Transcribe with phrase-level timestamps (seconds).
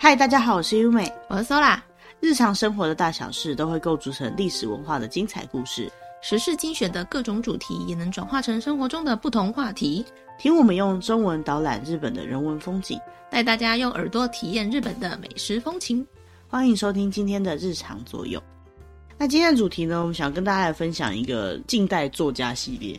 [0.00, 1.76] 嗨，大家好，我是优美，我是 Sola。
[2.20, 5.90] 日常生活的大小事都会构筑成历史文化的精彩故事，
[6.22, 10.06] 时事精选的各种主题也能转化成生活中的不同话题。
[10.38, 12.96] 听我们用中文导览日本的人文风景，
[13.28, 16.06] 带大家用耳朵体验日本的美食风情。
[16.46, 18.40] 欢迎收听今天的日常作用。
[19.18, 22.98] 那今天的主题呢，我们想跟大家来分享一个近代作家系列。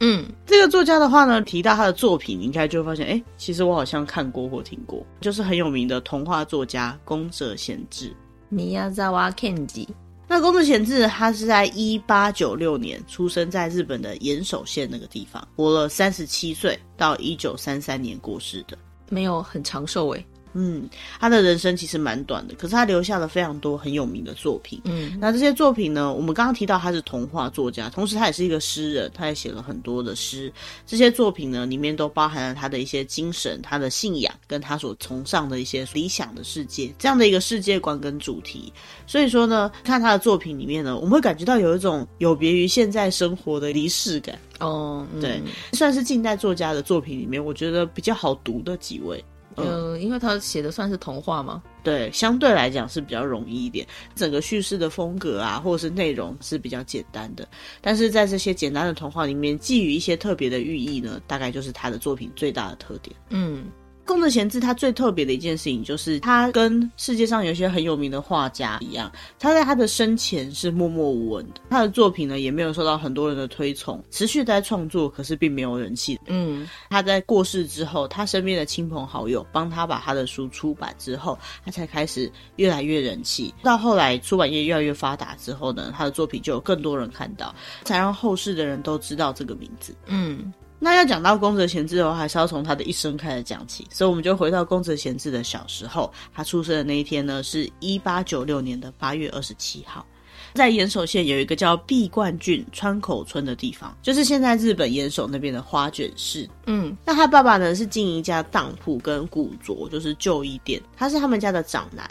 [0.00, 8.14] 嗯，这个作家的话呢，提到他的作品，你应该就会发现，哎，其实我好像看过或听过，就是很有名的童话作家宫泽贤治。
[8.50, 8.58] 宫
[8.92, 9.86] 泽贤治。
[10.26, 20.24] 那宫泽贤治他是在一八九六年出生在日本的岩手县那个地方，活了三十七岁，到一九三三年过世的，没有很长寿诶。
[20.52, 24.80] 嗯，他的人生其实蛮短的，可是他留下了非常多很有名的作品。
[24.84, 30.52] 嗯，那这些作品呢，我们刚刚提到他是童话作家，同时他也是一个诗人，他也写了很多的诗。
[30.86, 38.72] 这些作品呢，里面都包含了他的一些精神、他的信仰，跟他所崇尚的一些理想的世界，这样的一个世界观跟主题。
[39.06, 44.38] 所以说呢，看他的作品里面呢，我们会感觉到有一种有别于现在生活的离世感。
[44.58, 45.40] 哦，嗯、对，
[45.72, 49.24] 算是近代作家的作品里面，我觉得比较好读的几位。
[49.56, 53.86] 呃，因为他写的算是童话嘛，对，相对来讲是比较容易一点。
[54.14, 57.46] 整个叙事的风格啊，或者是内容是比较简单的，
[57.80, 63.14] 但是在这些简单的童话里面，寄予一些特别的寓意呢，大概就是他的作品最大的特点。
[63.30, 63.64] 嗯。
[64.10, 69.08] 宫泽贤治他最特别的一件事情，就是他跟世界上有些很有名的画家一样，
[69.38, 76.18] 他在他的生前是默默无闻的，他的作品呢也没有受到很多人的推崇，持续在创作，可是并没有人气。
[76.26, 83.54] 嗯，他在过世之后，他身边的亲朋好友帮他把他的书出版之后，他才开始越来越人气。
[83.62, 89.94] 到后来出版业越来越发达之后呢，他的作品就有更多人看到，才让后世的人都知道这个名字。
[90.06, 90.52] 嗯。
[90.82, 96.10] 那要讲到宫泽贤治的话，还是要从他的一生开始讲起，所以我们就回到宫泽贤治的小时候。
[96.34, 100.06] 他出生的那一天呢，是一八九六年的八月二十七号，
[100.54, 106.48] 在岩手县有一个叫碧冠郡川口村的地方，就是现在日本岩手那边的花卷市。
[106.64, 112.08] 嗯，那他爸爸呢是经营一家当铺跟古着，就是旧衣店，他是他们家的长男。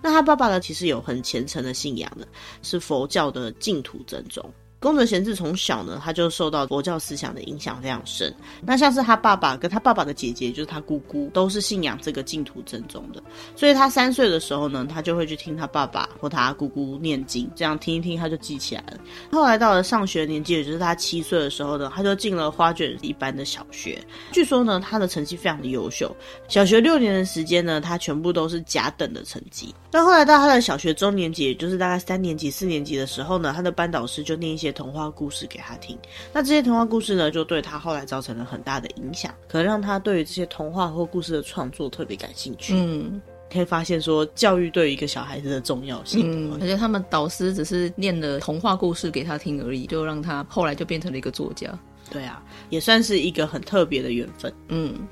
[0.00, 2.26] 那他爸爸呢，其实有很虔诚的信仰的，
[2.62, 4.48] 是佛教的净土正宗。
[4.84, 8.30] 宫泽贤治从小呢，他就受到佛教思想的影响非常深。
[8.60, 13.22] 那像是他爸爸跟他爸爸的姐姐，就是他姑姑，都是信仰这个净土正宗的。
[13.56, 18.98] 所以他三岁的时候呢，他就会去听他爸爸或他姑姑念经，这样听一听他就记起来了。
[19.32, 23.98] 后来到了上学年纪，也就是他七岁的时候呢，他就进了花卷一般的小学。
[24.32, 26.14] 据说呢，他的成绩非常的优秀，
[26.46, 29.74] 小学六年的时间呢，他全部都是甲等的成绩。
[29.90, 35.98] 那后来到他的小学中年级，也就是大概三年级、四年级的时候呢，他的班导师就念一些童话故事给他听，
[36.32, 42.74] 那这些童话故事呢，就对他后来造成了很大的影响，可能让他对于这些童话或故事的创作特别感兴趣。
[42.76, 46.52] 嗯，可以发现说教育对于一个小孩子的重要性。
[46.52, 51.72] 嗯，而且他们导师只是念了童话故事给他听而已，就让他后来就变成了一个作家。
[52.10, 54.52] 对啊，也算是一个很特别的缘分。
[54.68, 55.06] 嗯。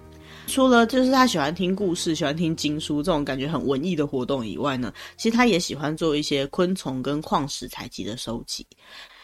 [0.48, 8.66] 除了就是他喜欢听故事、喜欢听经书这种感觉很文艺的活动以外呢，其实他也喜欢做一些昆虫跟矿石采集的收集。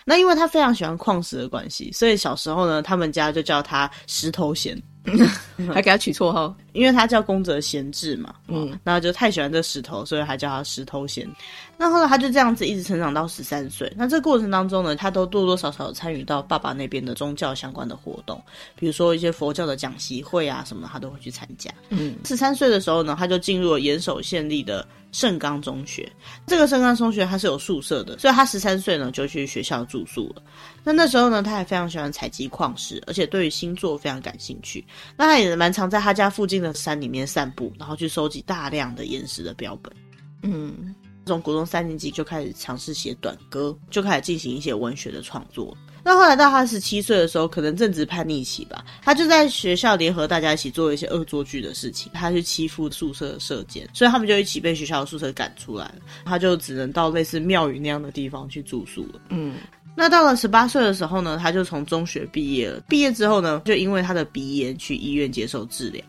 [0.08, 4.80] 那因为他非常喜欢矿石的关系，所以小时候呢，他们家就叫他石头贤。
[5.72, 11.26] 还给他取绰号， 因为他叫宫泽贤治嘛，嗯，然后就太喜欢这石头，所以还叫他石头贤。
[11.78, 13.90] 那后来他就这样子一直成长到十三岁。
[13.96, 18.42] 那这个过程当中呢，他都多多少少参与到爸爸那边的宗教相关的活动，
[18.74, 21.70] 比如说一些佛教的讲习会啊什么的，他都会去参加。
[21.90, 26.10] 嗯，十三岁的时候呢，他就进入了岩手县立的盛冈中学。
[26.48, 30.42] 这个盛冈中学它是有宿舍的，所以他十三岁呢就去学校住宿了。
[30.82, 34.84] 那那时候呢，他还非常喜欢采集矿石，而且对于星座非常感兴趣。
[35.16, 39.92] 那他也蛮常在他家附近的山里面散步，然后去收集大量的岩石的标本。
[40.42, 40.94] 嗯，
[41.28, 45.76] 从国中三年级就开始尝试写短歌，就开始进行一些文学的创作。
[46.02, 55.96] 那后来到他十七岁的时候，可能正值叛逆期吧，他就在学校联合大家一起做一些恶作剧的事情，他去欺负宿舍的舍监，所以他们就一起被学校的宿舍赶出来了。
[56.24, 59.20] 他就只能到类似庙宇那样的地方去住宿了。
[59.28, 59.56] 嗯。
[59.94, 62.80] 那到了十八岁的时候呢，他就从中学毕业了。
[62.88, 66.00] 毕业之后呢，就因为他的鼻炎去医院接受治疗。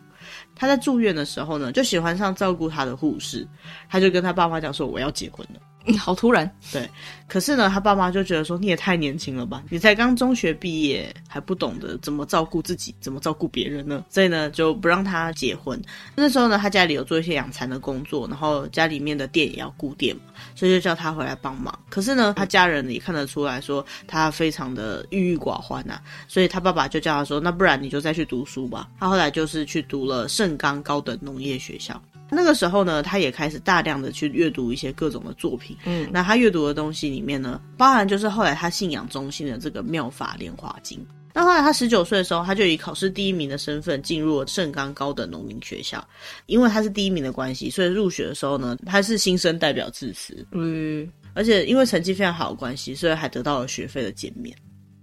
[0.60, 3.48] 他在住院的时候呢，就喜欢上照顾他的护士，
[3.88, 5.60] 他就跟他爸妈讲说：“我要结婚了。”
[5.98, 6.90] 好突然， 对。
[7.28, 14.04] 可是呢，他爸妈就觉得说，你也太年轻了吧，你才刚中学毕业，还不懂得怎么照顾自己，怎么照顾别人呢？
[14.10, 15.80] 所以呢，就不让他结婚。
[16.16, 20.16] 那时候呢，他家里有做一些养蚕的工作，然后家里面的店也要顾店，
[20.56, 21.78] 所以就叫他回来帮忙。
[21.88, 28.90] 可是呢，他家人也看得出来说，他非常的郁郁寡欢呐，所以他爸爸就叫他说，那不然你就再去读书吧。
[29.00, 32.02] 他后来就是去读了盛冈高等农业学校。
[32.32, 35.76] 那个时候呢，他也开始大量的去阅读一些各种的作品。
[35.86, 40.98] 嗯，那他阅读的东西里面呢，包含就是后来他信仰中心的这个《妙法莲华经》。
[41.34, 46.06] 那后来他十九岁的时候，他就以考试第一名的身份进入了盛冈高等农民学校。
[46.48, 50.46] 因为他是第一名的关系，所以入学的时候呢，他是新生代表致辞。
[50.52, 54.56] 嗯，而且因为成绩非常好的关系，所以还得到了学费的减免。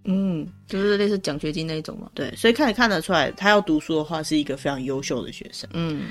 [0.05, 2.11] 嗯，就是类似奖学金那种嘛。
[2.12, 5.69] 对，所以看也看得出来，他要读书的话，是一个非常优秀的学生。
[5.72, 6.02] 嗯。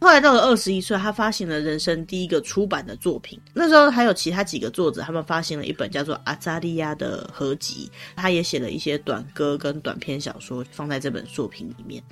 [0.00, 3.38] 后来到了二十一岁，他发行了人生第一个出版的作品。
[3.52, 7.90] 那时候还有其他几个作者，他们发行了一本叫做《阿扎利亚》的合集。
[8.14, 12.02] 他也写了一些短歌跟短篇小说，放在这本作品里面。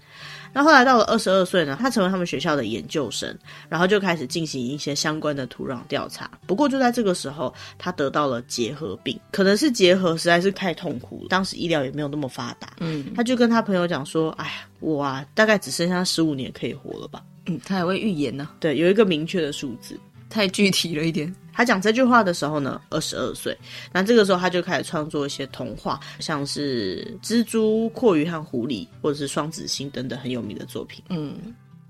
[0.52, 3.32] 那后来到了二十二岁呢，他成为他们学校的研究生，
[3.68, 6.30] 然后就开始进行一些相关的土壤调查。
[6.46, 12.72] 不过就在这个时候，他得到了结核病，可能是结核实在是太痛苦了，当时医疗也没有那么发达。
[12.80, 18.56] 嗯，他就跟他朋友讲说：“哎呀，我啊，大概只剩下十五年可以活了吧。”嗯，他还会预言呢、啊。
[18.60, 19.98] 对，有一个明确的数字，
[20.28, 21.34] 太具体了一点。
[21.52, 23.56] 他讲这句话的时候呢，二十二岁。
[23.92, 31.02] 那这个时候他就开始创作一些童话，像是蜘蛛、阔鱼和狐狸，或者是双子星等等很有名的作品。
[31.08, 31.34] 嗯。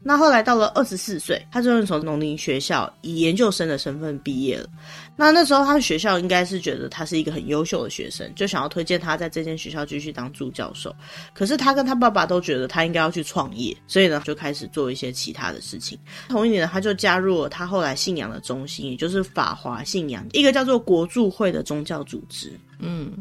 [0.09, 4.69] 那后来到了二十四岁，他就是从农林学校以研究生的身份毕业了。
[5.17, 10.95] 那那时候他的学校应该是觉得他是一个很优秀的学生，就想要推荐他在这间学校继续当助教授。
[11.35, 15.99] 可是他跟他爸爸都觉得他应该要去创业，所以呢就开始做一些其他的事情。
[16.29, 22.53] 同一年呢，他就加入了他后来信仰的中心，也就是法华信仰，一个叫做国助会的宗教组织。
[22.79, 23.13] 嗯。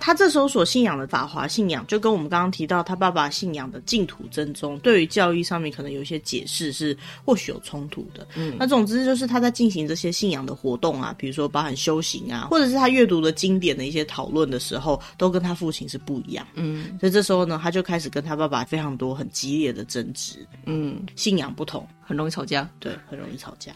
[0.00, 8.26] 他这时候所信仰的法华信仰，就跟我们刚刚提到他爸爸信仰的净土真宗，对于教义上面可能有一些解释是或许有冲突的。
[8.34, 16.46] 嗯，那总之就是他在进行这些信仰的活动啊，比如说包含修行啊，或者是他阅读的经典的一些讨论的时候，都跟他父亲是不一样。
[16.54, 20.46] 嗯，所以这时候呢，他就开始跟他爸爸非常多很激烈的争执。
[20.64, 22.66] 嗯，信仰不同，很容易吵架。
[22.78, 23.70] 对，很容易吵架。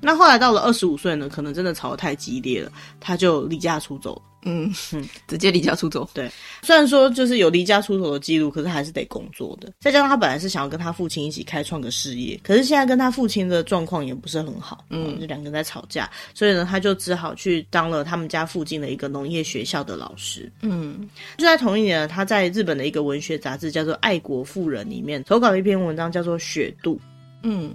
[0.00, 4.20] 那后来到了二十五岁呢，可能真的吵得太激烈了，他就离家出走。
[4.42, 6.08] 嗯哼，直接离家出走。
[6.14, 6.30] 对，
[6.62, 9.72] 虽然说就是有离家出走的记录，可是还是得工作的。
[9.80, 20.50] 再加上他本来是想要跟他父亲一起开创个事业，可是现在跟他父亲的状况也不是很好，嗯，就两个人在吵架，所以呢，他就只好去当了他们家附近的一个农业学校的老师。
[20.62, 26.96] 嗯，就在同一年，他在日本的一个文学杂志叫做《爱国妇人》里面投稿了一篇文章，叫做《雪渡》。
[27.42, 27.72] 嗯，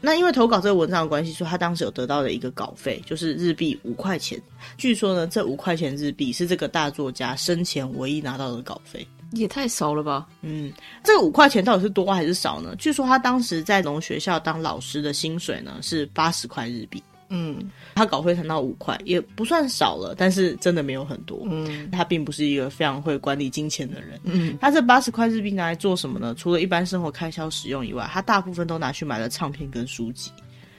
[0.00, 4.40] 那因为投稿这个文章的关系，说他当时有得到的一个稿费，就是日币五块钱。
[4.76, 10.26] 据说呢，这五块钱日币是这个大作家生前唯一拿到的稿费，也太少了吧？
[10.42, 10.72] 嗯，
[11.04, 12.74] 这个五块钱到底是多还是少呢？
[12.76, 17.02] 据说他当时在农学校当老师的薪水呢是八十块日币。
[17.28, 17.58] 嗯，
[17.94, 21.46] 他稿费谈到五块，也不算少了，但是真的没有很多。
[21.50, 24.20] 嗯，他并不是一个非常会管理金钱的人。
[24.24, 26.34] 嗯，他这八十块日币拿来做什么呢？
[26.36, 30.30] 除了一般生活开销使用以外，他大部分都拿去买了唱片跟书籍。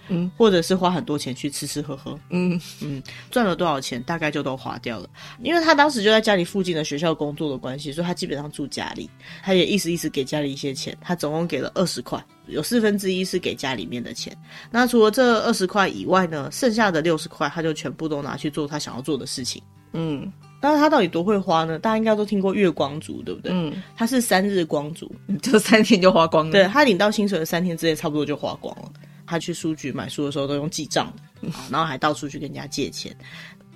[0.07, 2.17] 嗯，或者是花很多钱去吃吃喝喝。
[2.29, 5.09] 嗯嗯，赚了多少钱，大概就都花掉了。
[5.41, 9.09] 因为他当时就在家里附近的学校工作的关系，所以他基本上住家里。
[9.43, 14.35] 他也意思意思给家里一些钱，他总共给了二十块，有四分之一是给家里面的钱。
[14.71, 19.61] 那除了这二十块以外呢，剩下的六十块他就全部都拿去做他想要做的事情。
[19.97, 20.29] 嗯，
[20.59, 21.79] 但是他到底多会花呢？
[21.79, 23.49] 大家应该都听过月光族，对不对？
[23.53, 25.09] 嗯，他是三日光族，
[25.41, 26.51] 就三天就花光了。
[26.51, 28.91] 对，他领到薪水的三天之内，差不多就花光了。
[29.25, 33.15] 他去书局买书的时候都用记账的，然后还到处去跟人家借钱。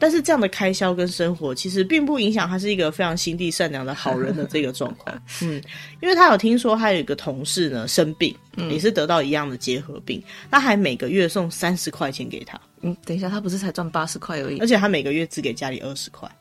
[0.02, 5.22] 但是这样的开销跟生活其实并不影响他是一个非常心地善良的好人的这个状况。
[5.44, 5.62] 嗯，
[6.02, 8.34] 因为他有听说他有一个同事呢生病，
[8.70, 12.58] 也是得到一样的结核病，他还每个月送三十块钱给他。
[12.82, 16.32] 嗯，等一下，他不是才赚八十块而已，而且他每个月只给家里二十块。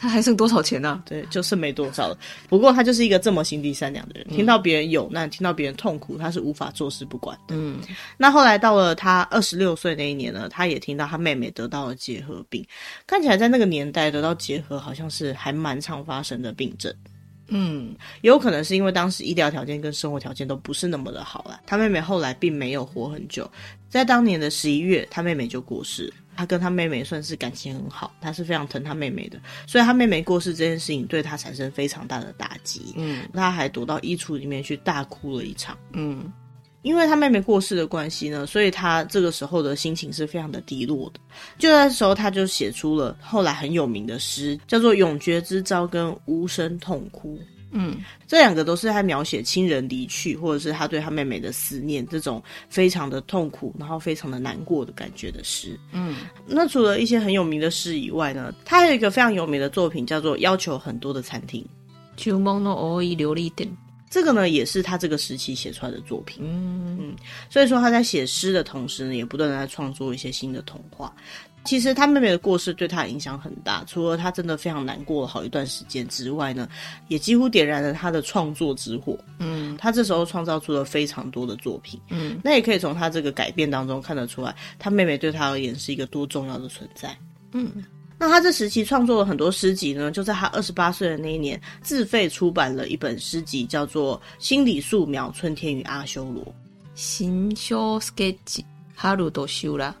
[0.00, 0.88] 他还剩多少钱呢？
[0.88, 1.02] 啊？
[1.04, 2.16] 对，就剩没多少了。
[2.48, 7.54] 不过他就是一个这么心地善良的人，嗯、听到别人有难，听到别人痛苦，他是无法坐视不管的。
[7.54, 7.78] 嗯，
[8.16, 12.66] 那后来到了他二十六岁那一年呢，他也听到他妹妹得到了结核病。
[13.06, 16.90] 看起来在那个年代得到结核好像是还蛮常发生的病症。
[17.52, 21.60] 嗯，也有可能是因为当时医疗条件跟生活条件都不是那么的好啦。
[21.66, 23.50] 他妹妹后来并没有活很久，
[23.90, 26.10] 在当年的十一月，他妹妹就过世。
[26.36, 32.94] 他跟他妹妹算是感情很好，他是非常疼他妹妹的，所以他妹妹过世这件事情对他产生非常大的打击。
[32.96, 35.76] 嗯，他还躲到衣橱里面去大哭了一场。
[35.92, 36.32] 嗯，
[36.80, 41.20] 因为他妹妹过世的关系呢，所以他这个时候的心情是非常的低落的。
[41.58, 47.38] 就在这时候，他就写出了后来很有名的诗，叫做《永诀之招》跟《无声痛哭》。
[47.72, 47.96] 嗯，
[48.26, 55.78] 这两个都是他描写亲人离去，或者是他对他妹妹的思念，这种非常的痛苦，然后非常的难过的感觉的诗。
[55.92, 61.62] 嗯，那除了一些很有名的诗以外呢，他还有一个非常有名的作品，叫做《要求很多的餐厅》。
[64.10, 66.42] 这个呢，也是他这个时期写出来的作品。
[66.44, 67.16] 嗯嗯，
[67.48, 71.14] 所以说他在写诗的同时呢，也不断的在创作一些新的童话。
[71.62, 76.66] 其实他妹妹的过世对他影响很大，除了他真的非常难过了好一段时间之外呢，
[77.08, 79.16] 也几乎点燃了他的创作之火。
[79.38, 82.00] 嗯，他这时候创造出了非常多的作品。
[82.08, 87.14] 嗯，那也可以从他这个改变当中看得出来，他妹妹对他而言是一个多重要的存在。
[87.52, 87.70] 嗯，
[88.22, 96.44] 那他这时期创作了很多诗集呢，就在他二十八岁的那一年，自费出版了一本诗集，叫做《心理素描：春天与阿修罗》。
[96.94, 98.62] 新修 sketch
[98.94, 99.96] 哈鲁多修了。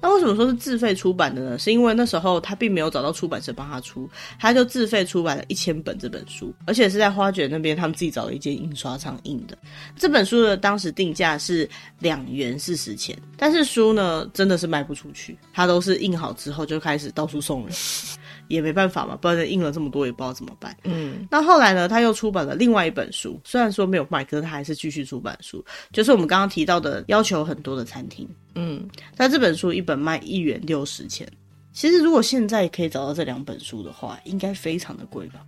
[0.00, 1.58] 那为什么说是自费出版的呢？
[1.58, 9.56] 是因为那时候他并没有找到出版社帮他出，他就自费出版了一千本这本书，而且是在花卷那边他们自己找了一间印刷厂印的。
[9.96, 17.74] 这本书的当时定价是两元四十钱，但是书呢真的是卖不出去，他都是印好之后就开始到处送人。
[18.50, 20.76] 也没办法嘛，不然印了这么多也不知道怎么办。
[20.84, 28.28] 嗯，那后来呢，他又出版了另外一本书，虽然说没有卖，可是他还是继续出版书，就是我们刚刚提到的要求很多的餐厅。
[28.56, 31.26] 嗯，那这本书一本卖一元六十钱，
[31.72, 35.40] 其实如果现在可以找到这两本书的话，应该非常的贵吧？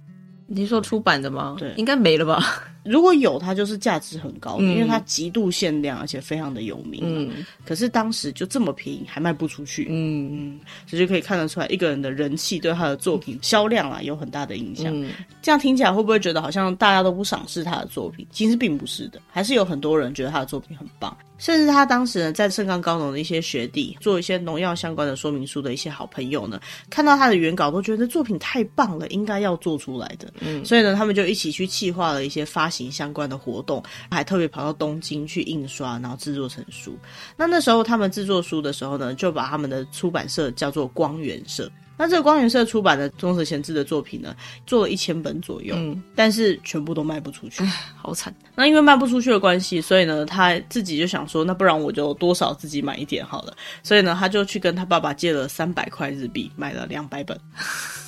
[0.46, 1.56] 你说出版的吗？
[1.58, 2.64] 对，应该没了吧？
[2.84, 7.02] 如果有，它就是价值很高的，嗯，因为它极度限量，而且非常的有名。
[7.04, 9.86] 嗯，可是当时就这么便宜，还卖不出去。
[9.88, 14.92] 嗯嗯，所以就可以看得出来，一个人的人气对他的作品销量啊有很大的影响。
[14.94, 15.10] 嗯，
[15.40, 18.26] 这样听起来会不会觉得好像大家都不赏识他的作品？
[18.30, 21.16] 其实并不是的，还是有很多人觉得他的作品很棒。
[21.38, 30.32] 甚至他当时呢，在盛冈高农的一些学弟，做一些农药相关的说明书的一些好朋友呢，看到他的原稿都觉得作品太棒了，应该要做出来的。
[30.38, 36.96] 嗯，所以呢，他们就一起去企划了一些发行相关的活动，还特别跑到东京去印刷，然后制作成书。
[37.36, 41.70] 那那时候他们制作书的时候呢，就把他们的出版社叫做光源社。
[41.98, 44.34] 那这个光源社出版的中泽贤治的作品呢，
[44.66, 47.62] 做了一千本左右，嗯，但是全部都卖不出去，
[47.94, 48.34] 好惨。
[48.56, 53.54] 那因为卖不出去的关系，所以呢，他自己就想说，那不然我就多少自己买一点好了。
[53.84, 57.38] 所以呢，他就去跟他爸爸借了三百块日币，买了两百本。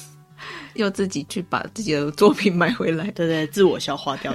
[0.75, 4.35] 又自己去把自己的作品买回来，对对，自我消化掉。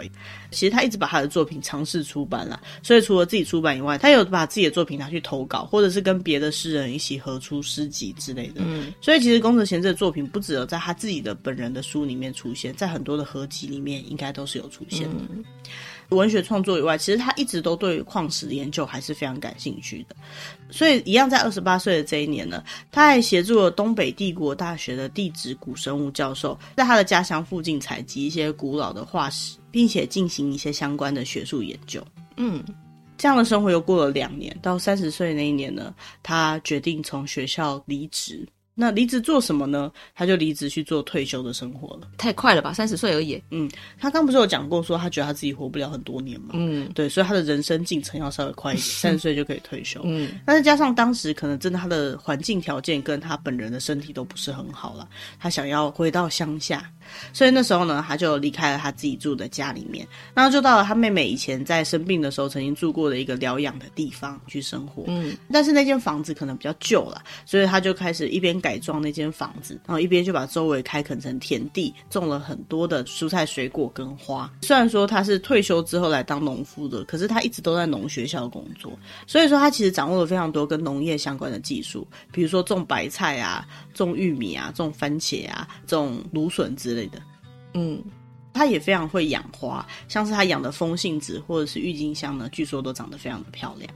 [0.52, 8.62] 其实他一直把他的作品尝试出版了，所以除了自己出版以外，他有把自己的作品拿去投稿，或者是跟别的诗人一起合出诗集之类的。
[8.66, 15.24] 嗯，所以其实宫泽贤治的作品不只有在他自己的本人的书里面出现，在很多的合集里面应该都是有出现的。
[15.30, 15.44] 嗯
[16.10, 20.16] 文学创作以外，其实他一直都对矿石研究还是非常感兴趣的。
[20.72, 32.04] 所以，一样在二十八岁的这一年呢，他还协助了东北帝国大学的地质古生物教授，在他的家乡附近采集一些古老的化石，并且进行一些相关的学术研究。
[32.38, 32.64] 嗯，
[33.18, 38.48] 这样的生活又过了两年，到三十岁那一年呢，他决定从学校离职。
[38.82, 39.92] 那离职做什么呢？
[40.16, 42.08] 他就离职去做退休的生活了。
[42.18, 43.44] 太快了吧，三十岁而已。
[43.52, 43.70] 嗯，
[44.00, 46.52] 他刚不是有讲过说他觉得他自己活不了很多年嘛。
[46.54, 50.00] 嗯，对，所以他的人生进程要稍微快一点， 三十岁就可以退休。
[50.06, 55.06] 嗯，但是加上当时可能真的他的环境条件跟他本人的身体都不是很好了，
[55.38, 56.90] 他想要回到乡下。
[57.34, 65.06] 所以那时候呢，他就离开了他自己住的家里面，然后就到了他妹妹以前在生病的时候曾经住过的一个疗养的地方去生活。
[65.08, 74.52] 嗯，但是那间房子可能比较旧了，所以他就开始一边改装那间房子，然后一边就把周围开垦成田地，种了很多的蔬菜水果跟花。
[74.62, 78.92] 虽然说他是退休之后来当农夫的，可是他一直都在农学校工作，
[79.26, 87.22] 所以说他其实掌握了非常多跟农业相关的技术，比如说种白菜啊、种玉米啊、种番茄啊、种芦笋之类的，
[87.74, 88.04] 嗯，
[88.54, 93.90] 他也非常会养花，像是他养的风信子或者是郁金香呢，据说都长得非常的漂亮。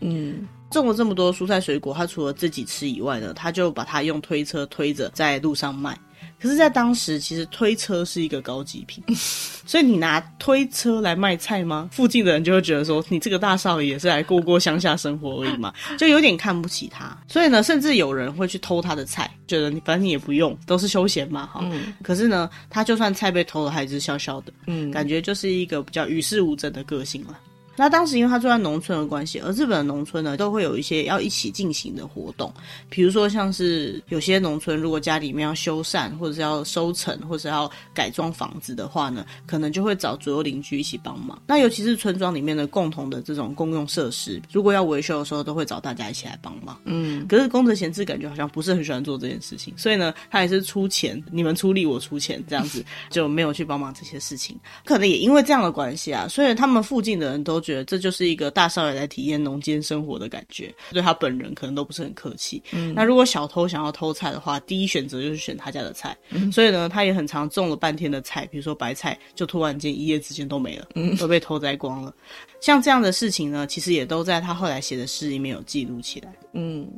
[0.00, 5.98] 嗯，种了这么多蔬菜水果，他除了自己吃以外呢，他就把它用推车推着在路上卖。
[6.40, 9.02] 可是，在当时，其实推车是一个高级品，
[9.66, 11.88] 所以你拿推车来卖菜吗？
[11.90, 17.16] 附近的人就会觉得说，你这个大少爷也是来过过乡下生活而已嘛， 就有点看不起他。
[17.26, 21.58] 所以呢，甚至有人会去偷他的菜，觉得你反正你也不用，都是休闲嘛，哈。
[21.64, 21.92] 嗯。
[22.04, 27.36] 可是呢，他就算菜被偷了，还是笑笑的，嗯，感觉就是一个比较与世无争的个性了。
[27.78, 32.52] 那当时因为他住在农村的关系，而日本的农村呢，都会有一些要一起进行的活动，
[32.90, 41.40] 比如说像是有些农村如果家里面要修缮，或者是要收成，或者是要改装房子的话呢，可能就会找左右邻居一起帮忙。
[41.46, 46.76] 那尤其是村庄里面的共同的这种公用设施，如果要维修的时候，都会找大家一起来帮忙。
[46.84, 54.58] 嗯，可是宫泽贤治感觉好像不是很喜欢做这件事情，所以呢，他也是出钱，你们出力，我出钱，这样子 就没有去帮忙这些事情。
[54.84, 57.62] 可能也因为这样的关系啊，所以他们附近的人都。
[57.68, 62.62] 觉得这就是一个大少爷来体验农间生活的感觉，对他本人可能都不是很客气。
[62.72, 66.16] 嗯，那如果小偷想要偷菜的话，第一选择就是选他家的菜。
[66.30, 72.14] 嗯，所以呢，他也很常种了半天的菜，比如说白菜，就突然间一夜之间都没了，嗯，都被偷摘光了。
[72.58, 76.32] 像这样的事情呢，其实也都在他后来写的诗里面有记录起来。
[76.54, 76.88] 嗯。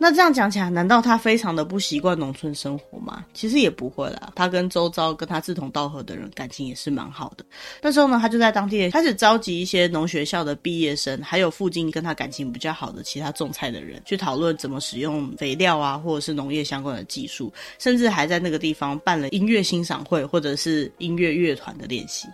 [0.00, 3.24] 那这样讲起来，难道他非常的不习惯农村生活吗？
[3.34, 7.44] 其实也不会啦，他跟周遭跟他志同道合的人感情也是蛮好的。
[7.82, 22.28] 那时候呢，他就在当地开始召集一些农学校的毕业生，还有附近跟他感情比较好的其他种菜的人，去讨论怎么使用肥料啊，或者是农业相关的技术，甚至还在那个地方办了音乐欣赏会，或者是音乐乐团的练习。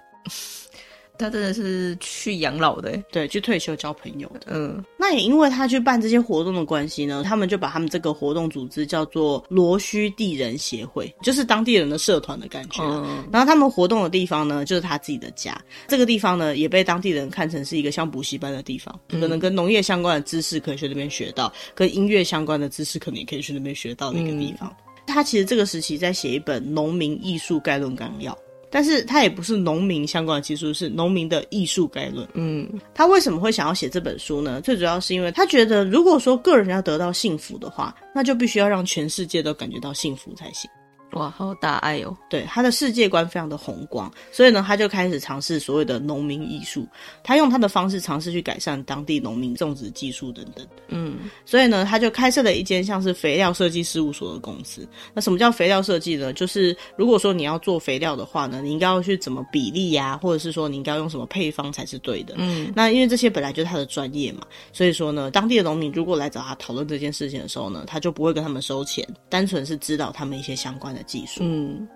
[1.18, 4.46] 他真的是去养老的，对，去退休交朋友的。
[4.48, 12.82] 嗯，那也因为他去办这些活动的关系呢，他们就把他们这个活动组织叫做罗须地人协会，就是当地人的社团的感觉。
[12.82, 15.56] 嗯，然后他们活动的地方呢，就是他自己的家。
[15.86, 24.68] 这个地方呢，也被当地人看成是一个像补习班的地方，可能跟农业相关的知识可以去那边学到，跟音乐相关的知识可能也可以去那边学到的一个地方。
[24.84, 28.32] 嗯，他其实这个时期在写一本《农民艺术概论纲要》。
[28.74, 32.26] 但是他也不是农民相关的技术，是农民的艺术概论。
[32.34, 34.60] 嗯，他为什么会想要写这本书呢？
[34.62, 40.68] 最主要是因为他觉得，如果说个人要得到幸福的话，那就必须要让全世界都感觉到幸福才行。
[41.14, 42.16] 哇，好大爱哦！
[42.28, 46.86] 对，他的世界观非常的宏观，所以呢，他就开始尝试所谓的农民艺术。
[47.22, 50.66] 他用他的方式尝试去改善当地农民种植技术等等。
[50.88, 54.86] 嗯，所以呢，他就开设了一间像是肥料设计事务所的公司。
[55.12, 56.32] 那什么叫肥料设计呢？
[56.32, 62.34] 就是如果说你要做肥料的话呢，你应该要去怎么比例呀，或者是说你应该要用什么配方才是对的。
[62.38, 64.40] 嗯，那因为这些本来就是他的专业嘛，
[64.72, 71.88] 所以说呢，当地的农民如果来找他讨论这件事情的时候呢，他就不会跟他们收钱，单纯是指导他们一些相关的技术，嗯，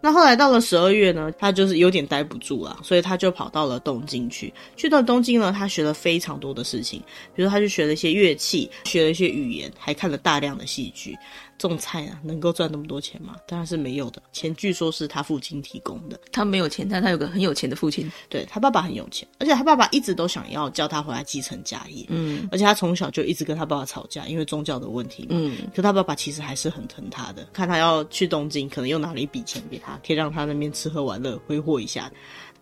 [0.00, 4.52] 那后来到了十二月呢，他就是有点待不住了，所以他就跑到了东京去。
[4.76, 7.00] 去到东京呢，他学了非常多的事情，
[7.34, 11.16] 比如他去学了一些乐器，学了一些语言，还看了大量的戏剧。
[11.68, 13.36] 种菜啊，能够赚那么多钱吗？
[13.46, 14.22] 当然是没有的。
[14.32, 16.18] 钱据说是他父亲提供的。
[16.30, 18.10] 他没有钱，但他有个很有钱的父亲。
[18.28, 22.06] 对，他爸爸很有钱，而且他爸爸一直都想要叫他回来继承家业。
[22.08, 25.26] 嗯，而且他从小就一直跟他爸爸吵架，因为宗教的问题。
[25.30, 32.10] 嗯，可他爸爸其实还是很疼他的，看他要去东京，可能又拿了一笔钱给他，可以让他那边吃喝玩乐挥霍一下。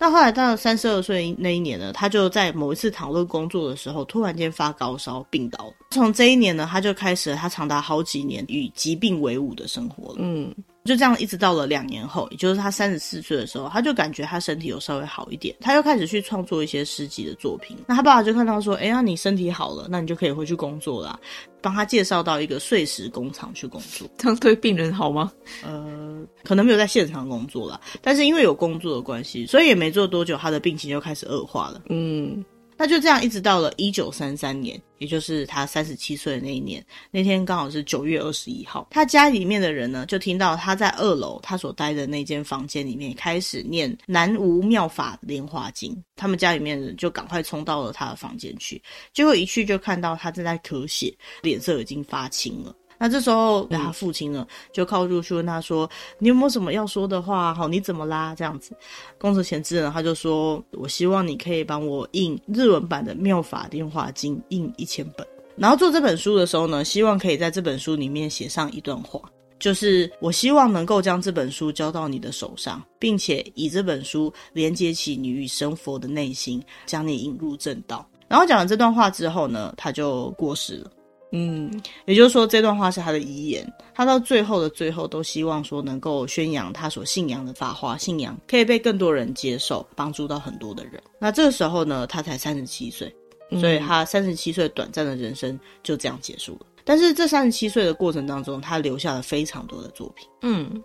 [0.00, 5.70] 那后来到了三十二岁那一年呢，他就在某一次讨论工作的时候，突然间发高烧病倒。
[5.90, 10.14] 从这一年呢，他就开始了他长达好几年与疾病为伍的生活。
[10.18, 10.52] 嗯。
[10.85, 17.77] 就这样一直到了两年后，也就是他三十四岁的时候，他就感觉他身体有稍微好一点，他又开始去创作一些诗集的作品。
[17.87, 21.21] 那他爸爸就看到说：“哎呀，你身体好了，那你就可以回去工作啦。”
[21.62, 24.09] 帮他介绍到一个碎石工厂去工作。
[24.16, 25.31] 这样对病人好吗？
[25.62, 31.83] 呃，可能没有在现场工作啦，但是因为有工作的关系，所以也没做多久，他的病情就开始恶化了。
[31.90, 32.43] 嗯。
[32.81, 38.88] 那就这样一直到了一九三三年，也就是他三十七岁的那一年，那天刚好是九月二十一号。
[38.90, 52.75] 他家里面的人呢，就听到他在二楼他所待的那间房间里面开始念《南无妙法莲华经》，他们家里面人就赶快冲到了他的房间去，结果一去就看到他正在咳血，脸色已经发青了。
[53.02, 55.88] 那这时候，他父亲呢，就靠住去问他说
[56.20, 57.54] ：“你有没有什么要说的话？
[57.54, 58.76] 好，你怎么啦？”这样子，
[59.16, 65.26] 宫泽贤治呢，他就说：“我希望你可以帮我印日文版的《妙法莲华经》，印一千本。
[65.56, 69.18] 然后做这本书的时候呢，希望可以在这本书里面写上一段话，
[69.58, 80.90] 就是我希望能够将这本书交到你的手上，并且以这本书连接起你与神佛的内心，将你引入正道。”然后讲完这段话之后呢，他就过世了。
[81.33, 81.71] 嗯，
[82.07, 83.66] 也就是说，这段话是他的遗言。
[83.95, 91.01] 他到最后的最后，都希望说能够宣扬他所信仰的法华信仰，可以被更多人接受，帮助到很多的人。
[91.19, 93.14] 那这个时候呢，他才三十七岁，
[93.61, 96.66] 所以他三十七岁短暂的人生就这样结束了。
[96.85, 100.27] 但是这三十七岁的过程当中，他留下了非常多的作品。
[100.43, 100.83] 嗯。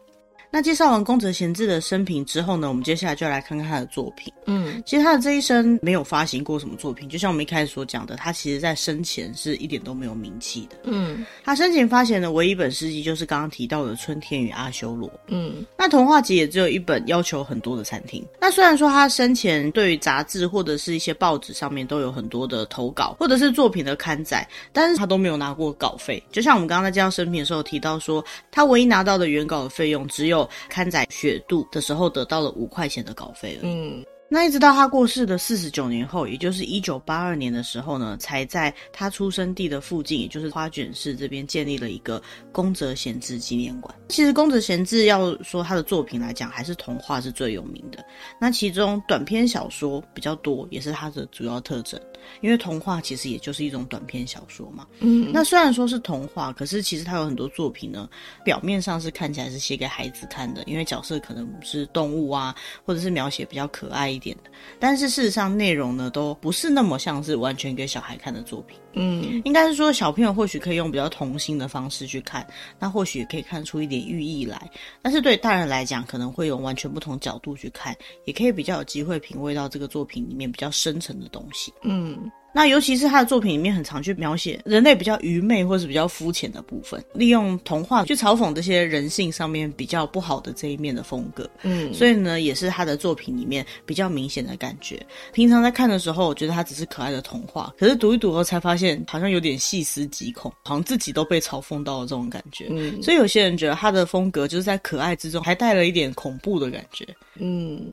[0.55, 4.31] 那介绍完宫泽贤治的生平之后呢，我们接下来就来看看他的作品。
[4.45, 10.77] 嗯，其实他的这一生没有发行过什么作品，就像我们一开始所讲的，他其实在生前是一点都没有名气的。
[10.83, 15.09] 嗯，他生前发行的唯一一本诗集就是刚刚提到的《春天与阿修罗》。
[15.27, 18.25] 嗯，那童话集也只有一本，要求很多的餐厅。
[18.39, 26.23] 那虽然说他生前对于杂志或者是一些报纸上面都有很多的投稿，或者是作品的刊载，但是他都没有拿过稿费。
[26.31, 30.44] 就像我们刚刚在介绍生平的时候提到说，他唯一拿到的原稿的费用只有。
[30.69, 33.61] 刊载《雪度》的时候得到了五块钱的稿费了。
[33.63, 43.93] 嗯，那一直到他过世的四十九年后，也就是一九八二年的时候呢，才在他出生地的附近，也就是花卷市这边建立了一个宫泽贤治纪念馆。
[44.09, 48.03] 其实宫泽贤治要说他的作品来讲，还是童话是最有名的。
[48.39, 51.99] 那其中短篇小说比较多，也是他的主要特征。
[52.41, 54.85] 因为童话其实也就是一种短篇小说嘛。
[54.99, 58.09] 嗯，那虽然说是童话，可是其实它有很多作品呢，
[58.43, 64.49] 表面上是看起来是写给孩子看的，因为角色可能是动物啊，或者是描写比较可爱一点的。
[64.79, 68.77] 但是事实上内容呢，都不是那么像是完全给小孩看的作品。
[68.95, 72.47] 嗯，应该是说小朋友或许可以用比较童心的方式去看，
[72.79, 74.69] 那或许也可以看出一点寓意来。
[75.01, 81.73] 但是对大人来讲，可能会用完全不同角度去看，也可以比较有机会品味到这个作品里面比较深层的东西。
[81.83, 82.31] 嗯。
[82.55, 91.49] 那尤其是他的作品里面很常去描写人类比较愚昧或是比较肤浅的部分，利用童话去嘲讽这些人性上面比较不好的这一面的风格。
[91.63, 95.05] 嗯，所以呢，也是他的作品里面比较明显的感觉。
[95.33, 102.67] 平常在看的时候，我觉得他只是可爱的童话，可是读一读后才发现，好像有点细思极恐，好像自己都被嘲讽到了这种感觉。
[102.69, 107.05] 嗯，所以有些人觉得他的风格就是在可爱之中还带了一点恐怖的感觉。
[107.37, 107.91] 嗯，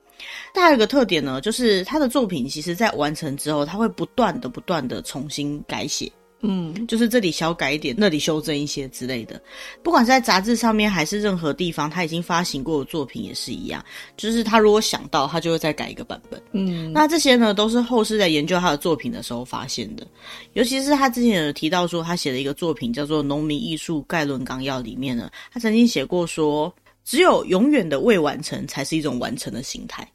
[0.54, 4.52] 他还有一个特点呢，就是他的作品其实在完成之后，他会不断的。
[4.52, 9.40] 不断的重新改写，嗯，就是这里小改一点，那里修正一些之类的。
[9.82, 13.82] 不管是在杂志上面还是任何地方，他已经发行过的作品也是一样。
[14.14, 16.38] 就是他如果想到，他就会再改一个版本。
[16.52, 20.06] 嗯，那这些呢，都是后世在研究他的作品的时候发现的。
[20.52, 26.70] 尤其是他之前有提到说，他写的一个作品叫做《农民艺术概论纲要》里面呢，他曾经写过说，
[27.04, 30.06] 只有永远的未完成，才是一种完成的形态。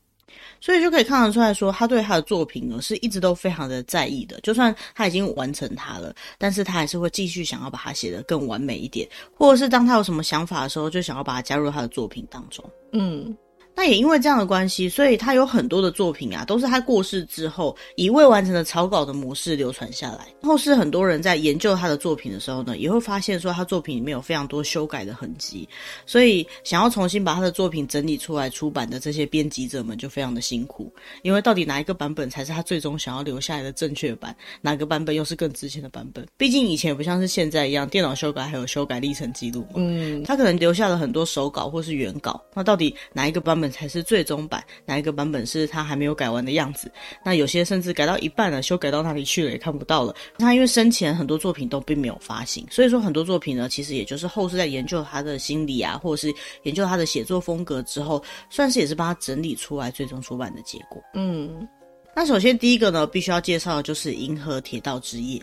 [0.60, 4.40] 所以就可以看得出来说，他对他的作品呢是一直都非常的在意的。
[4.42, 12.64] 就算他已经完成它了，但是他还是会继续想要把它写得更完美一点，或者是当他有什么想法的时候，就想要把它加入他的作品当中。
[12.94, 13.36] 嗯。
[13.78, 20.26] 那也因为这样的关系，所以他有很多的作品啊，都是他过世之后以未完成的草稿的模式流传下来。
[20.42, 25.70] 后世很多人在研究他的作品的时候呢，也会发现说他作品里面有非常多修改的痕迹，
[26.08, 36.26] 所以想要重新把他的作品整理出来出版的这些编辑者们就非常的辛苦，因为到底哪一个版本才是他最终想要留下来的正确版，哪个版本又是更值钱的版本？
[36.36, 39.74] 毕竟以前也不像是现在一样，电脑修改还有修改历程记录嘛。
[39.76, 46.92] 嗯，他可能留下了很多手稿或是原稿，那到底哪一个版本才是最终版，哪一个版本是他还没有改完的样子？
[47.24, 50.16] 那有些甚至改到一半了，修改到哪里去了也看不到了。
[50.38, 61.02] 他因为生前很多作品都并没有发行，所以说很多作品呢，其实也就是后世在研究他的心理啊，或者是研究他的写作风格之后，算是也是帮他整理出来最终出版的结果。
[61.14, 61.68] 嗯，
[62.16, 65.40] 那首先第一个呢，必须要介绍的就是《银河铁道之夜》。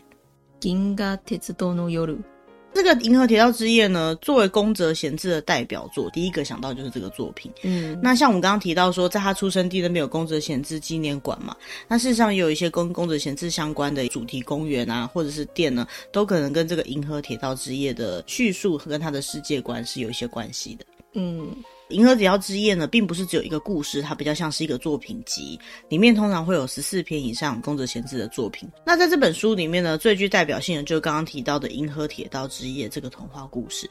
[0.69, 2.34] 银河铁道の夜。
[2.75, 7.51] 这个《银河铁道之夜》呢，作为宫泽贤治的代表作，第一个想到就是这个作品。
[7.63, 11.57] 嗯，那像我们刚刚提到说，在他出生地那边有宫泽贤治纪念馆嘛，
[11.87, 20.85] 那事实上也有一些跟宫泽贤治相关的主题公园啊，或者是店呢，都可能跟这个《银河铁道之夜》的叙述和跟他的世界观是有一些关系的。
[21.15, 21.47] 嗯。
[21.91, 28.69] 《银河铁道之夜》呢，并不是只有一个故事，它比较像是一个作品集，里面通常会有十四篇以上宫泽贤治的作品。
[28.87, 33.89] 那在这本书里面呢，最具代表性的就是刚刚提到的《银河铁道之夜》这个童话故事。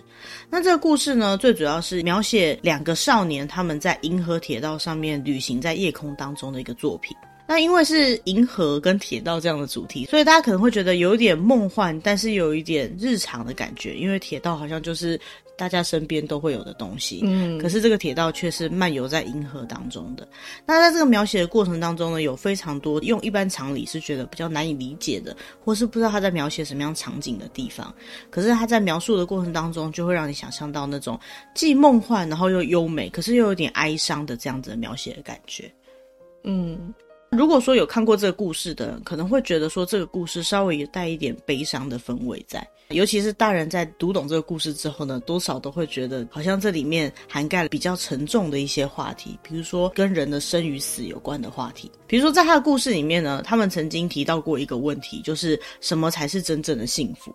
[0.50, 7.16] 那这个故事呢，最主要是描写两个少年他们在银河铁道上面旅行在夜空当中的一个作品。
[7.54, 13.94] 那因为是银河跟铁道这样的主题，所以大家可能会觉得有一点梦幻，但是有一点日常的感觉。
[13.94, 15.22] 因为铁道好像就是
[15.56, 20.28] 大家身边都会有的东西，嗯，可是这个铁道却是漫游在银河当中的。
[20.66, 27.94] 那在这个描写的过程当中呢，有非常多用一般常理是觉得比较难以理解的，或是不知道他在描写什么样场景的地方。
[28.32, 31.20] 可是他在描述的过程当中，就会让你想象到那种
[31.54, 35.72] 既梦幻，然后又优美，可是又有点哀伤的这样子的描写的感觉，
[36.46, 36.92] 嗯。
[37.36, 51.92] 如果说有看过这个故事的人，可能会觉得说这个故事稍微有带一点悲伤的氛围在，尤其是大人在读懂这个故事之后呢，多少都会觉得好像这里面涵盖了比较沉重的一些话题，比如说跟人的生与死有关的话题。
[52.08, 57.34] 比如说在他的故事里面呢，他们曾经提到过一个问题，就是什么才是真正的幸福？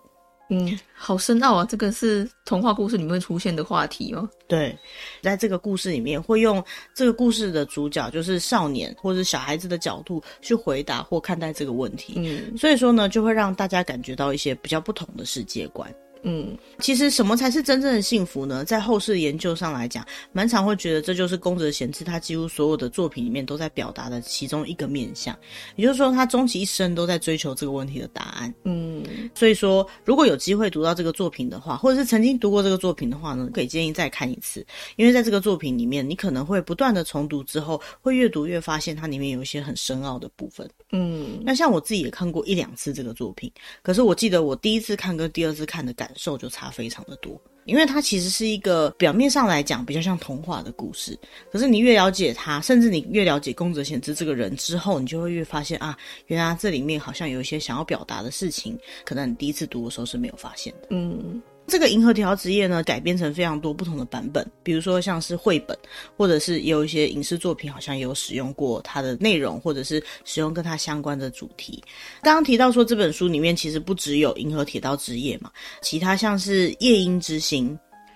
[0.49, 1.65] 嗯，好深奥啊！
[1.69, 4.27] 这个是童话故事里面会出现的话题哦？
[4.47, 4.75] 对，
[5.21, 6.63] 在这个故事里面会用
[6.95, 12.15] 这个故事的主角，就是少年或者小孩子的角度去回答或看待这个问题。
[12.17, 15.93] 嗯，所以说呢，就会让大家感觉到一些比较不同的世界观。
[16.23, 18.65] 嗯，其实什么才是真正的幸福呢？
[18.65, 25.33] 在后世研究上来讲，蛮常会觉得这就是宫泽贤治他几乎所有的作品里面都在表达的其中一个面向，
[25.77, 28.53] 也就是说，他终其一生都在追求这个问题的答案。
[28.65, 29.01] 嗯，
[29.33, 34.65] 所以说，如果有机会读到这个作品的话，或者是曾经读过这个作品的话呢，可以建议再看一次，
[34.97, 40.69] 因为在这个作品里面，你可能会不断的重读之后，会越读越发现它里面有一些很深奥的部分。
[40.91, 43.49] 嗯，那像我自己也看过一两次这个作品，
[43.81, 46.08] 可是我记得我第一次看跟第二次看的感。
[46.09, 51.15] 感受就差非常的多，因为它其实是一个表面上来讲比较像童话的故事，
[51.51, 55.95] 可是你越了解他，甚至你越了解宫泽贤治这个人之后，你就会越发现啊，
[56.25, 60.87] 原来这里面好像有一些想要表达的事情，可能你第一次读的时候是没有发现的。
[60.89, 61.39] 嗯。
[61.69, 65.77] 这个《银河铁道职业》呢，改编成非常多不同的版本，比如说像是绘本，
[66.17, 71.81] 或者是有一些影视作品，好像有使用过它的内容，或者是使用跟它相关的主题。
[72.21, 75.51] 刚刚提到说这本书里面其实不只有《银河铁道职业》嘛，
[75.81, 77.69] 其他像是《夜莺之心》、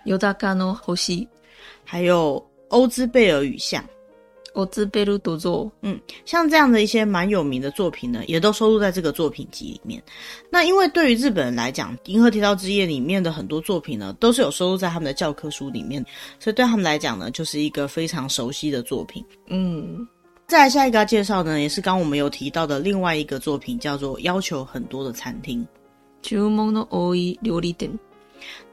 [0.06, 1.28] 尤达卡诺呼吸，
[1.86, 3.84] 还有《欧兹贝尔雨巷》。
[4.54, 10.02] 我自贝鲁独作，嗯，像这样的一些蛮有名的作品呢，也都收录在这个作品集里面。
[10.50, 16.06] 那因为对于日本人来讲，《银河铁道之夜》里面的很多作品呢，都是有收录在他们的教科书里面，
[16.40, 19.26] 所以对他们来讲呢，就是一个非常熟悉的作品。
[19.48, 20.08] 嗯，
[20.48, 25.62] 再来下一个要介绍呢，也是刚我们有提到的另外一个作品，叫做《要求很多的餐厅》。
[26.22, 27.90] 注文の多い料理店。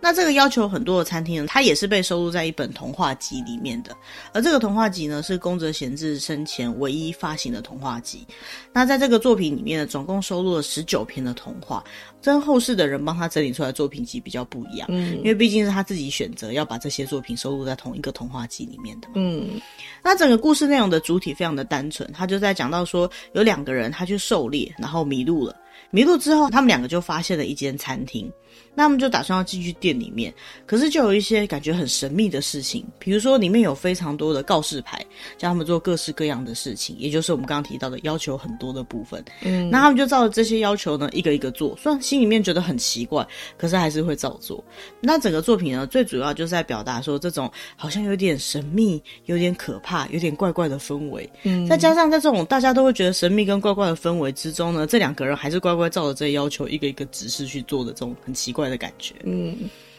[0.00, 3.94] 那这个要求很多的餐厅呢，它也是被收录在一本童话集里面的。
[4.33, 8.26] 而这个童话集呢，是宫泽贤治生前唯一发行的童话集。
[8.72, 11.85] 那在这个作品里面呢，总共收录了十九篇的童话。
[12.22, 19.09] 跟后世的人帮他整理出来的作品集比较不一样，嗯，因为毕竟是他自己选择要把这些作品收录在同一个童话集里面的。
[19.14, 19.59] 嗯，
[20.02, 25.56] 那整个故事内容的主体非常的单纯，他就在讲到说，有两个人他去狩猎，然后迷路了。
[25.90, 28.31] 迷路之后，他们两个就发现了一间餐厅。
[28.74, 30.33] 那他们就打算要进去店里面，
[30.64, 35.05] 可是就有一些感觉很神秘的事情，比如说里面有非常多的告示牌，
[35.37, 39.22] 叫他们做各式各样的事情，也就是我们刚刚提到的要求很多的部分。
[39.42, 43.26] 嗯，那他们就照着这些要求呢，一个一个做，虽然心里面觉得很奇怪，
[43.57, 44.62] 可是还是会照做。
[45.00, 51.29] 那整个作品呢，最主要就是在表达说这种好像有点神秘、有点可怕、有点怪怪的氛围。
[51.42, 59.57] 嗯，再加上在这种大家都会觉得神秘跟怪怪的氛围之中呢，这两个人还是乖乖照着这些要求，一个一个指示去做的这种很奇怪的感觉，嗯，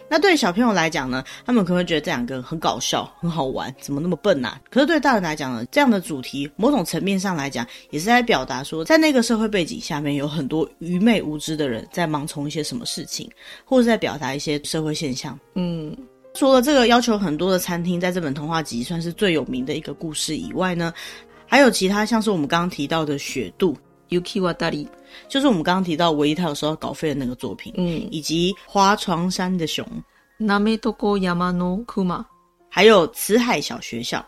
[0.09, 4.59] 那对小朋友来讲呢，他们可能会觉得这两个很搞笑、很好玩，怎么那么笨啊？
[4.69, 13.29] 可是对大人来讲呢，这样的主题，某种层面上来讲，也是在表达说，在那个社会背景下面，有很多愚昧无知的人在盲从一些什么事情，
[13.63, 15.39] 或者在表达一些社会现象。
[15.55, 15.95] 嗯，
[16.33, 20.93] 除了这个要求很多的餐厅，在这本童话集算是最有名的一个故事以外呢，
[21.47, 23.77] 还有其他像是我们刚刚提到的雪度。
[24.11, 24.85] Yuki Watari，
[25.27, 29.85] 就是我们刚刚提到唯一他有收到稿费的那个作品，嗯，以及花床山的熊
[30.39, 32.23] ，Nametoko Yama no Kuma，
[32.69, 34.25] 还有辞海小学校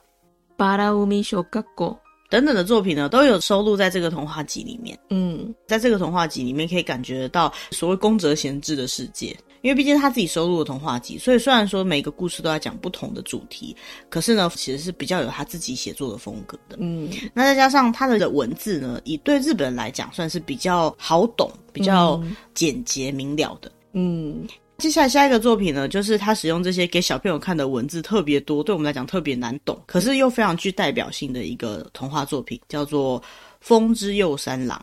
[0.58, 1.98] ，Baraumi Shogaku
[2.30, 4.98] 等等的作品呢，都有收录在这个童话集里面。
[5.10, 9.38] 嗯，在这个童话集里面可以感觉得到所谓宫泽贤治的世界。
[9.64, 13.74] 因为毕竟他自己收录的童话集，所以虽然说每个故事都在讲不同的主题，
[14.10, 16.76] 可是呢，其实是比较有他自己写作的风格的。
[16.82, 22.22] 嗯，那再加上他的文字呢，以对日本人来讲，算是比较好懂、比较
[22.54, 23.72] 简洁明了的。
[23.94, 24.46] 嗯，
[24.80, 33.18] 接下来下一个作品呢，就是他使用这些给小朋友看的文字特别多，对我们来讲特别难懂，可是又非常具代表性的一个童话作品，叫做
[33.62, 34.78] 《风之右三郎》。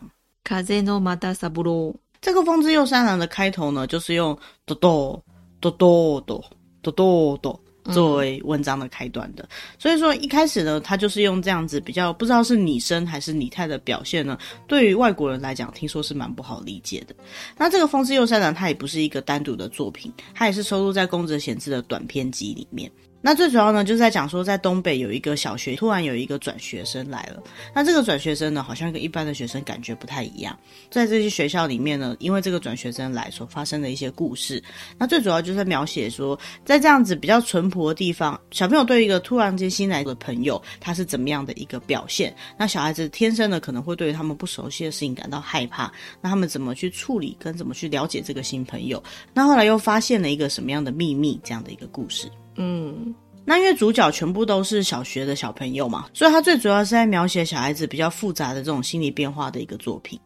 [0.48, 1.52] 风の又三
[1.84, 5.24] 郎这个风之右三郎的开头呢，就是用哆哆
[5.60, 6.44] 哆哆哆
[6.82, 9.48] 哆哆哆作为文章的开端的。
[9.78, 17.14] 所以说一开始呢，他就是用这样子比较不知道是拟声还是拟态的表现呢，对于外国人来讲，听说是蛮不好理解的。
[17.56, 22.90] 那这个风之右三郎，它也不是一个单独的作品，它也是收录在宫泽贤治的短篇集里面。
[23.22, 27.42] 那最主要呢，就是在讲说，在东北有一个小学，突然有一个转学生来了。
[27.74, 30.58] 那这个转学生呢，好像跟一般的学生感觉不太一样。
[30.90, 34.62] 在这些学校里面呢，因为这个转学生来所发生的一些故事，
[34.96, 42.34] 那最主要就是在描写说，在这样子比较淳朴的地方，小朋友对一个突然间新来的朋友，他是怎么样的一个表现？
[42.56, 49.02] 那小孩子天生的可能会对于他们不熟悉的事情感到害怕，那他们怎么去处理，跟怎么去了解这个新朋友？
[49.34, 51.38] 那后来又发现了一个什么样的秘密？
[51.44, 52.30] 这样的一个故事。
[52.62, 60.20] 嗯，那因为主角全部都是小学的小朋友嘛，所以他最主要是在描写小孩子比较复杂的这种心理变化的一个作品。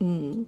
[0.00, 0.44] 嗯，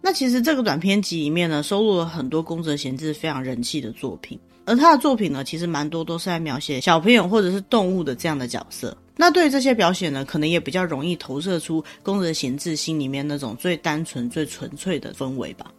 [0.00, 8.96] 那其实这个短篇集里面呢，收录了很多宫泽贤治非常人气的作品，而他的作品呢，其实蛮多都是在描写小朋友或者是动物的这样的角色。
[9.14, 15.70] 那对于这些描写呢，可能也比较容易投射出宫泽贤治心里面那种最单纯、最纯粹的氛围吧。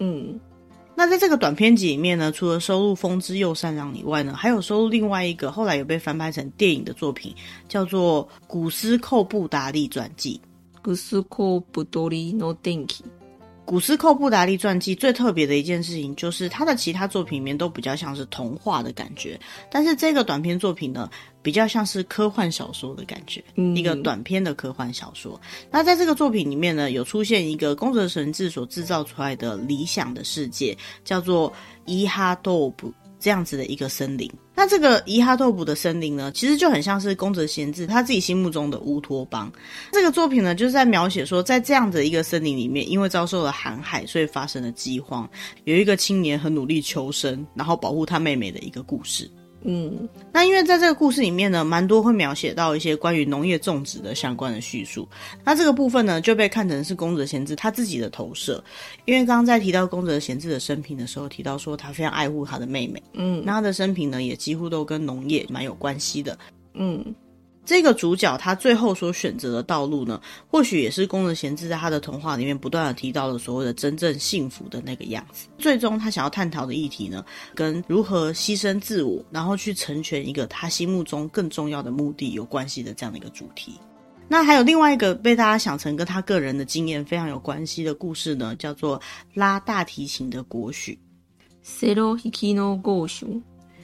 [0.00, 0.40] 嗯。
[0.98, 7.32] 那在这个短篇集里面呢，除了收录《风之又善良》以外呢，还有收录另外一个后来有被翻拍成电影的作品，
[7.68, 10.40] 叫做《古斯寇布达利传记》。
[10.82, 13.04] 古斯寇布多利诺电记。
[13.68, 19.38] 古斯寇布达利传记最特别的一件事情，就是他的其他作品里面都比较像是童话的感觉，
[19.70, 21.10] 但是这个短篇作品呢，
[21.42, 25.38] 比较像是科幻小说的感觉，嗯、一个短篇的科幻小说。
[25.70, 31.52] 那在这个作品里面呢，有出现一个宫泽贤治所制造出来的理想的世界，叫做
[31.84, 32.90] 伊哈多布。
[33.20, 39.48] 这样子的一个森林，那这个伊哈托普的森林呢，其实就很像是宫泽贤治他自己心目中的乌托邦。
[39.92, 45.30] 这个作品呢，就是在描写说，在这样的一个森林里面，因为遭受了寒海，所以发生了饥荒。
[45.62, 49.30] 有一个青年很努力求生，然后保护他妹妹的一个故事。
[49.62, 55.08] 嗯，那因为在这个故事里面呢，蛮多会描写到一些关于农业种植的相关的叙述。
[55.44, 58.62] 那这个部分呢，就被看成是宫泽贤治他自己的投射。
[59.04, 63.02] 因为刚刚在提到宫泽贤治的生平的时候，提到说他非常爱护他的妹妹。
[63.14, 66.38] 嗯，那他的生平呢，也几乎都跟农业蛮有关系的。
[66.74, 67.04] 嗯。
[67.68, 70.18] 这个主角他最后所选择的道路呢，
[70.50, 75.48] 或许也是宫泽贤治在他的童话里面不断的提到的所谓的真正幸福的那个样子。
[75.58, 77.22] 最终他想要探讨的议题呢，
[77.54, 83.74] 跟如何牺牲自我，然后去成全一个他心目中更重要的目的有关系的这样的一个主题。
[84.28, 88.98] 那还有另外一个被大家想成跟他个人的经验非常有关系的故事呢，叫做
[89.34, 90.98] 拉大提琴的国许。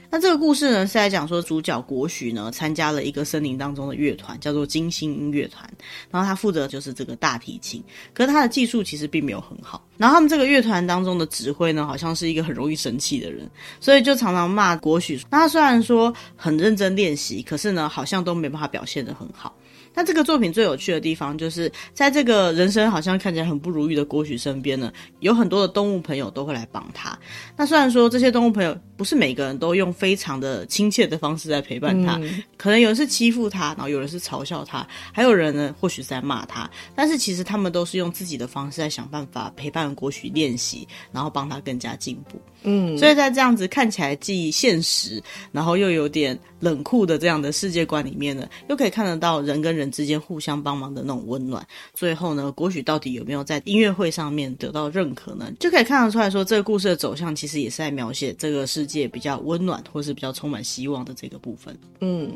[0.09, 5.69] 那这个故事呢，是在讲说主角国许呢参加了一个森林当中的乐团，叫做金星音乐团。
[6.11, 9.83] 然后他负责就是这个大提琴，可是他的技术其实并没有很好。
[9.97, 15.19] 然后他们这个乐团当中的指挥呢，好像是一个很容易生气的人，所以就常常骂国许。
[15.29, 19.55] 那他虽然说很认真练习，可是呢，好像都没办法表现得很好。
[19.95, 27.17] 那这个作品最有趣的地方，就是在这个人生好像看起来很不如意的郭许身边呢，有很多的动物朋友都会来帮他。
[27.55, 42.39] 那虽然说这些动物朋友不是每个人都用非常的亲切的方式在陪伴他，嗯、可能有人是欺负他，然后有人是嘲笑他，还有人呢或许是在骂他，但是其实他们都是用自己的方式在想办法陪伴郭许练习，然后帮他更加进步。
[42.65, 51.65] 嗯，所以在这样子看起来既现实，然后又有点冷酷的这样的世界观里面呢，又可以看得到人跟人之间互相帮忙的那种温暖。
[51.93, 55.51] 最后呢，国许到底有没有在音乐会上面得到认可呢？
[55.59, 61.77] 就可以看得出来说，这个故事的走向其实也是在描写这个世界比较温暖，或是比较充满希望的这个部分。
[62.01, 62.31] 嗯。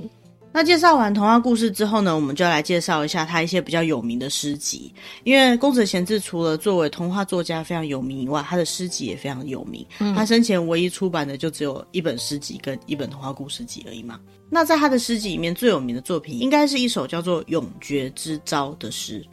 [0.51, 4.91] 那介绍完童话故事之后呢，我们就来介绍一下他一些比较有名的诗集。
[5.23, 9.85] 因为宫泽贤治除了作为童话作家非常有名以外，他的诗集也非常有名。
[9.99, 14.19] 嗯，他生前唯一出版的就只有一本诗集跟一本童话故事集而已嘛。
[14.49, 19.23] 那在他的诗集里面最有名的作品，应该是一首叫做《永诀之招》的诗。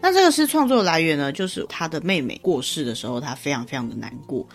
[0.00, 4.46] 那这个诗创作的来源呢，就是他的妹妹过世的时候，他非常非常的难过。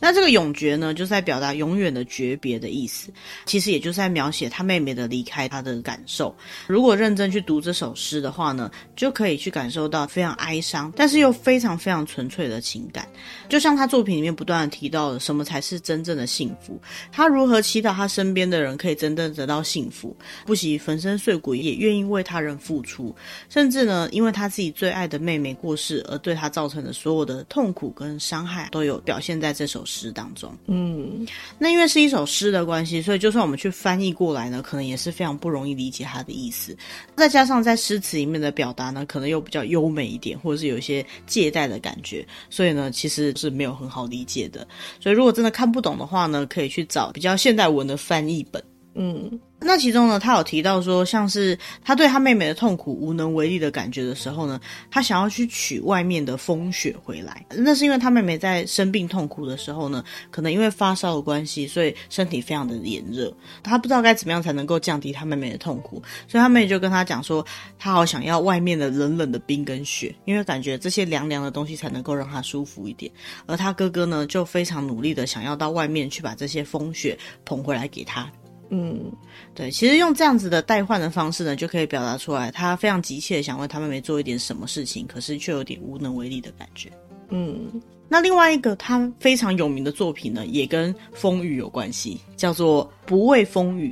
[0.00, 3.10] 那这个永诀呢，就是在表达永远的诀别的意思，
[3.44, 6.34] 其实也就是在描写他妹妹的离开，他的感受。
[6.66, 13.08] 如果认真去读这首诗的话呢，就可以去感受到非常哀伤，但是又非常非常纯粹的情感。
[13.48, 16.80] 就像他作品里面不断的提到的，什么才是真正的幸福？
[17.10, 23.14] 他如何祈祷他身边的人可以真正得到幸福，不惜粉身碎骨也愿意为他人付出，
[23.48, 29.84] 甚至呢，因为他自己最爱的妹妹过世而对他造成的所有的痛苦跟伤害，都有表现在这首。
[29.88, 31.26] 诗当中，嗯，
[31.58, 36.76] 那因为是一首诗的关系，所以就算我们去翻译过来呢，可能也是非常不容易理解它的意思。
[37.16, 44.68] 再加上在诗词里面的表达呢，可能又比较优美一点，或者是有一些借代的感觉，所以呢，其实是没有很好理解的。
[45.00, 48.62] 所以如果真的看不懂的话呢，可以去找比较现代文的翻译本，
[48.94, 49.40] 嗯。
[49.60, 57.44] 那其中呢，他有提到说，像是他对他妹妹的痛苦无能为力的感觉的时候呢，他想要去取外面的风雪回来。
[57.50, 67.44] 那是因为他妹妹在生病痛苦的时候呢，可能因为发烧的关系，所以身体非常的炎热，他不知道该怎么样才能够降低他妹妹的痛苦，所以他妹就跟他讲说，
[67.78, 73.10] 他好想要外面的冷冷的冰跟雪，因为感觉这些凉凉的东西才能够让他舒服一点。
[73.46, 78.30] 而他哥哥呢，就非常努力的想要到外面去把这些风雪捧回来给他。
[78.70, 79.10] 嗯，
[79.54, 86.90] 对，其实用这样子的代换的方式呢，就可以表达出来，他非常急切的想为他妹妹做一点什么事情，可是却有点无能为力的感觉。
[87.30, 93.90] 嗯，那另外一个他非常有名的作品呢，也跟风雨有关系，叫做《不畏风雨》。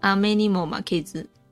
[0.00, 0.48] 阿梅尼。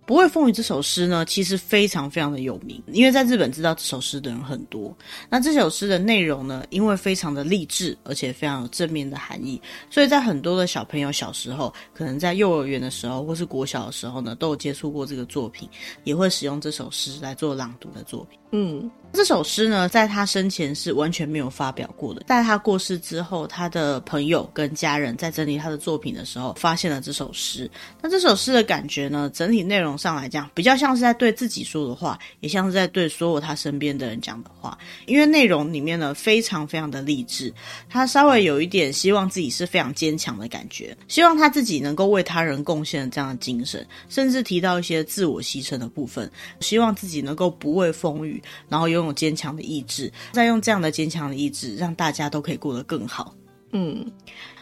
[0.07, 4.97] 不畏风雨这首诗呢，其实非常非常的有名，因为在日本知道这首诗的人很多。
[5.29, 15.69] 那这首诗的内容呢，因为非常的励志，而且非常有正面的含义，所以在很多的小朋友小时候，可能在幼儿园的时候或是国小的时候呢，都有接触过这个作品，
[16.05, 18.39] 也会使用这首诗来做朗读的作品。
[18.53, 18.89] 嗯。
[19.17, 22.23] 这首诗呢，在他生前是完全没有发表过的。
[22.29, 27.69] 在他过世之后，他的朋友跟家人在整理他的作品的时候，发现了这首诗。
[28.03, 34.77] 那这首诗的感觉呢，整体内容上来讲，比较像是在对自己说的话，也像是在对所有他身边的人讲的话。
[35.07, 37.51] 因为内容里面呢，非常非常的励志，
[37.89, 53.35] 他稍微有一点希望自己是非常坚强的感觉，希望他自己能够为他人贡献这样的精神，甚至提到一些自我牺牲的部分，希望自己能够不畏风雨，然后拥坚强的意志，再用这样的坚强的意志，让大家都可以过得更好。
[53.73, 54.07] 嗯，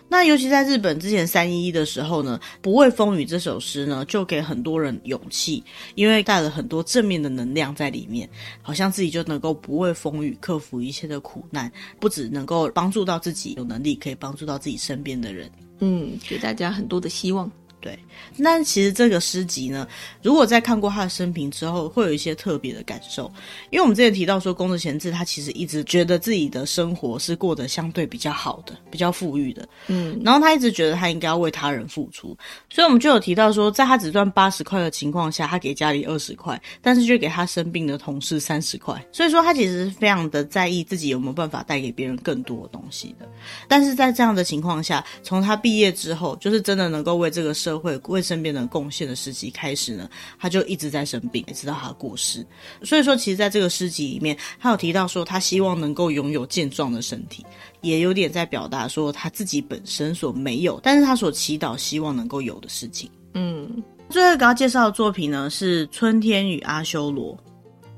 [0.08, 5.62] 那尤其在日本之前三一一的时候呢，《不畏风雨》这首诗呢，就给很多人勇气，
[5.94, 8.28] 因为带了很多正面的能量在里面，
[8.62, 11.70] 好像自己就能够不畏风雨，克服一切的苦难，
[12.00, 15.50] 不只能够帮助到自己，有能力可以帮助到自己身边的人。
[15.80, 17.50] 嗯，给大家很多的希望。
[17.84, 17.98] 对，
[18.38, 19.86] 那其实这个诗集呢，
[20.22, 23.30] 如果在看过他的生平之后，会有一些特别的感受。
[23.68, 32.34] 因为我们之前提到说，宫泽贤治他其实一直觉得自己的生活是过得相对比较好的，比较富裕的，嗯，然后他一直觉得他应该要为他人付出，
[32.70, 43.28] 所以我们就有提到说，在他只赚八十块的情况下，他给家里二十块，但是却给他生病的同事三十块，所以说他其实是非常的在意自己有没有办法带给别人更多的东西的。
[43.68, 50.08] 但是在这样的情况下，从他毕业之后，就是真的能够为这个社会为身边人贡献的时期开始呢，
[50.38, 52.46] 他就一直在生病，直到他过世。
[52.82, 57.44] 所以说，其实在这个诗集里面，他有提到说，他希望能够拥有健壮的身体，
[57.80, 63.10] 也有点在表达说他自己本身所没有，但是他所祈祷希望能够有的事情。
[63.34, 67.34] 嗯，最后一个要介绍的作品呢，是《春天与阿修罗》。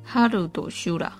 [0.02, 1.12] 哈鲁多修拉。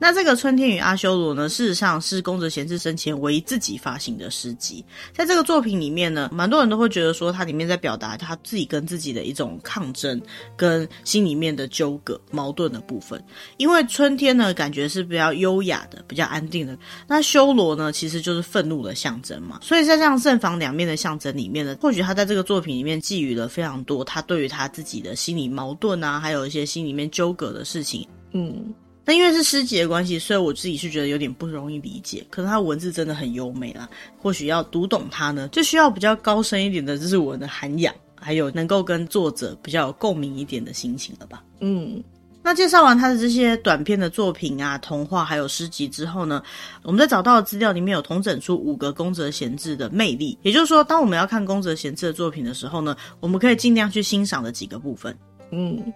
[0.00, 4.82] 那这个《春天与阿修罗》呢，事实上是宫泽贤治生前唯一自己发行的诗集。
[5.12, 10.18] 在这个作品里面呢，蛮多人都会觉得说，它里面在表达他自己跟自己的一种抗争，
[10.56, 13.22] 跟心里面的纠葛、矛盾的部分。
[13.58, 16.74] 因为春天呢，感觉是比较优雅的、比较安定的；
[17.06, 19.58] 那修罗呢，其实就是愤怒的象征嘛。
[19.60, 28.08] 所以在这样正反两面的象征里面呢，或许他在这个作品里面寄予了非常多他对于他自己的心理矛盾啊，还有一些心里面纠葛的事情。
[28.32, 28.72] 嗯。
[29.10, 32.24] 那因为是诗集的关系，所以我自己是觉得有点不容易理解。
[32.30, 41.42] 可能它文字真的很优美啦，或许要读懂它呢，就需要比较高深一点的日文的涵养，还有能够跟作者比较有共鸣一点的心情了吧。
[41.58, 42.00] 嗯，
[42.40, 46.40] 那介绍完他的这些短篇的作品啊、童话还有诗集之后呢，
[46.84, 55.12] 我们在找到的资料里面有统整出五个宫泽贤治的魅力，也就是说，当我们要看宫泽贤治的作品的时候呢，我们可以尽量去欣赏的几个部分。
[55.50, 55.92] 嗯。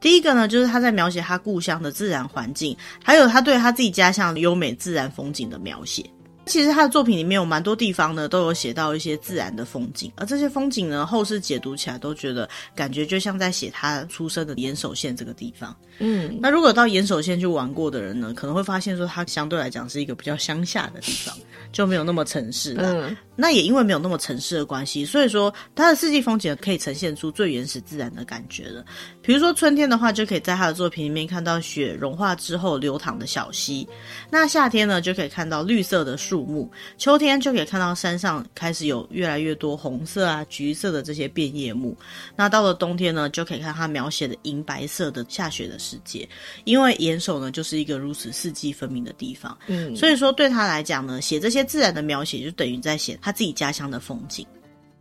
[0.00, 6.08] 第一个呢，就是他在描写他故乡的自然环境，还有他对他自己家乡优美自然风景的描写。
[6.48, 15.76] 其实他的作品里面有蛮多地方呢，都有写到一些自然的风景，而这些风景呢，后世解读起来都觉得感觉就像在写他出生的岩手县这个地方。
[16.00, 21.36] 嗯，那如果到岩手县去玩过的人呢，可能会发现说，它相对来讲是一个比较乡下的地方，
[21.72, 22.92] 就没有那么城市了。
[22.92, 28.84] 嗯，那也因为没有那么城市的关系，所以说它的四季风景可以呈现出最原始自然的感觉了。
[29.20, 33.84] 比如说春天的话，就可以在他的作品里面看到雪融化之后流淌的小溪；
[34.30, 41.92] 那夏天呢，就可以看到绿色的树木；秋天就可以看到山上开始有越来越多红色啊、橘色的这些变叶木；
[42.36, 46.28] 那到了冬天呢，就可以看他描写的银白色的下雪的世界，
[46.64, 54.46] 因为岩手呢就是一个如此四季分明的地方，嗯，所以说对他来讲呢，写这些自然的描写就等于在写他自己家乡的风景，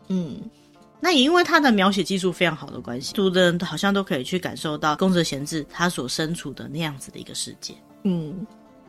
[0.07, 0.41] 嗯，
[0.99, 7.73] 那也因为他的描写技术非常好的关系，读的人好像都可以去感受到宫泽贤治他所身处的那样子的一个世界，
[8.03, 8.45] 嗯，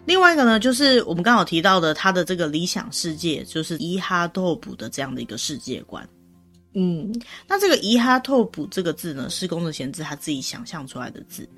[0.09, 6.09] 另外一个呢，就是我们刚好提到的他的这个理想世界，就是伊哈多普的这样的一个世界观。
[6.75, 7.13] 嗯，
[7.47, 11.49] 那这个伊哈透卜这个字呢，是宫泽贤治他自己想象出来的字。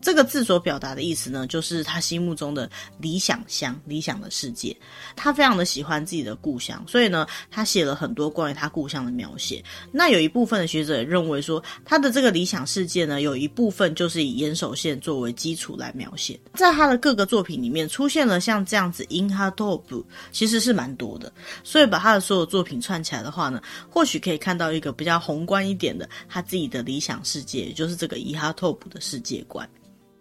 [0.00, 4.76] 这个字所表达的意思呢，就是他心目中的理想乡、理想的世界。
[5.16, 9.64] 他非常的喜欢自己的故乡，所以呢，他写了很多关于他故乡的描写。
[9.90, 16.38] 那有一部分的学者也认为说，他的这个理想世界呢，有一部分就是以岩手县作为基础来描写。
[16.54, 21.32] 在他的各个作品里面，出现了像这样子伊哈透卜，其实是蛮多的。
[21.64, 29.68] 所以把他的所有作品串起来的话呢，或许可以看到一个比较宏观一点的他自己的理想世界，也就是这个伊哈托普的世界观。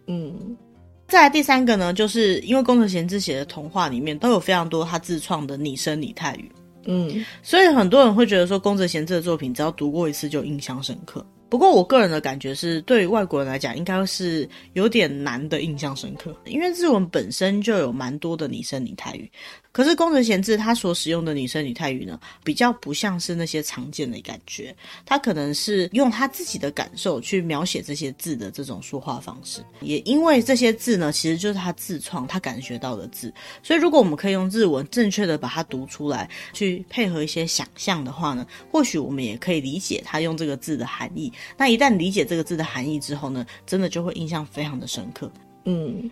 [0.07, 0.57] 嗯，
[1.07, 6.51] 再来第三个呢，就是因为宫泽贤治写的童话里面都有非常多他自创的拟声拟态语，
[6.85, 11.25] 嗯，所以很多人会觉得说宫泽贤治的作品只要读过一次就印象深刻。
[11.49, 19.29] 不过我个人的感觉是，对于外国人来讲，应该是有点难的印象深刻，因为日文本身就有蛮多的拟声拟态语。
[19.71, 24.75] 可是宫泽贤治他所使用的拟声拟态语呢，比较不像是那些常见的感觉，
[25.05, 29.63] 他可能是用他自己的感受去描写这些字的这种说话方式。
[29.81, 33.31] 也因为这些字呢，其实就是他自创、他感觉到的字，
[33.61, 41.31] 所以如果我们可以用日文正确的把它读出来，去配合一些想象的话呢，或许我们也可以理解他用这个字的含义。
[41.57, 45.31] 那一旦理解这个字的含义之后呢，真的就会印象非常的深刻。
[45.65, 46.09] 嗯。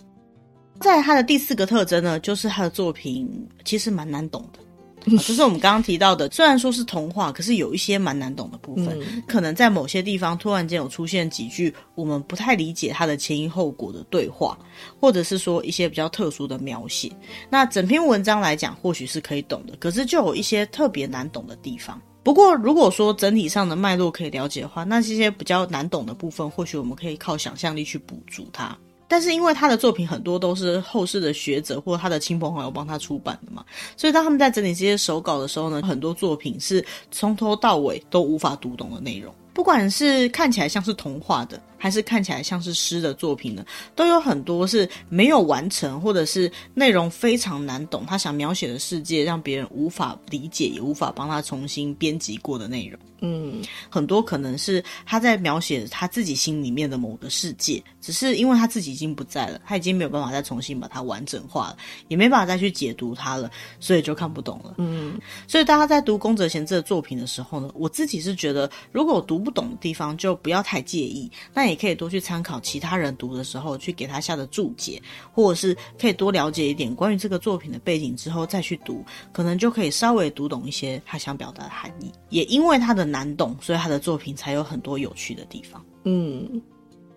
[0.80, 3.28] 在他的第四个特征呢，就是他的作品
[3.66, 4.60] 其实蛮难懂的，
[5.12, 14.56] 啊、就是我们刚刚提到的，虽然说是童话，可是有一些蛮难懂的部分，嗯、可能在某些地方突然间有出现几句我们不太理解它的前因后果的对话，
[15.00, 17.12] 或者是说一些比较特殊的描写。
[17.50, 22.00] 那整篇文章来讲，或许是可以懂的，可是就有一些特别难懂的地方。
[22.28, 28.78] 不过如果说整体上的脉络可以了解的话，那这些比较难懂的部分，或许我们可以靠想象力去补足它。
[29.08, 33.64] 但是因为他的作品很多都是后世的学者或他的亲朋好友帮他出版的嘛，
[33.96, 41.60] 所以当他们在整理这些手稿的时候呢，很多作品是从头到尾都无法读懂的内容，不管是看起来像是童话的。
[41.80, 43.64] 还是看起来像是诗的作品呢，
[43.96, 48.04] 都有很多是没有完成，或者是内容非常难懂。
[48.04, 53.00] 他想描写的世界让别人无法理解，也无法帮他重新编辑过的内容。
[53.20, 61.78] 嗯，很多可能是他在描写他自己心里面的某个世界，只是因为他自己已经不在了，他已经没有办法再重新把它完整化了，
[62.08, 64.76] 也没办法再去解读它了，所以就看不懂了。
[64.80, 71.32] 嗯，所以大家在读宫泽贤治的作品的时候呢，我自己是觉得，如果我读不懂的地方，就不要太介意。
[71.54, 82.12] 那也可以多去参考其他人读的时候，去给他下的注解，或者是可以多了解一点关于这个作品的背景之后再去读，可能就可以稍微读懂一些他想表达的含义。
[82.28, 85.82] 也因为他的难懂，所以他的作品才有很多有趣的地方。
[86.04, 86.62] 嗯，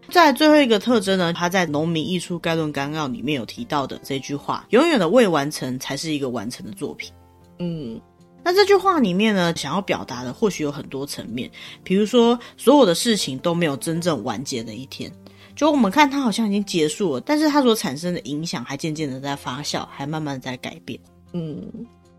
[0.09, 7.11] 在最后一个特征呢，他在《农民艺术概论纲要》里面有提到的这句话：“永远的未完成才是一个完成的作品。”
[7.59, 8.01] 嗯。
[8.43, 11.51] 那这句话里面呢，想要表达的或许有很多层面，
[11.85, 15.13] 比如说所有的事情都没有真正完结的一天，
[15.55, 20.99] 就我们看它好像已经结束了，但是它所产生的影响还渐渐的在发酵，还慢慢在改变，
[21.33, 21.71] 嗯。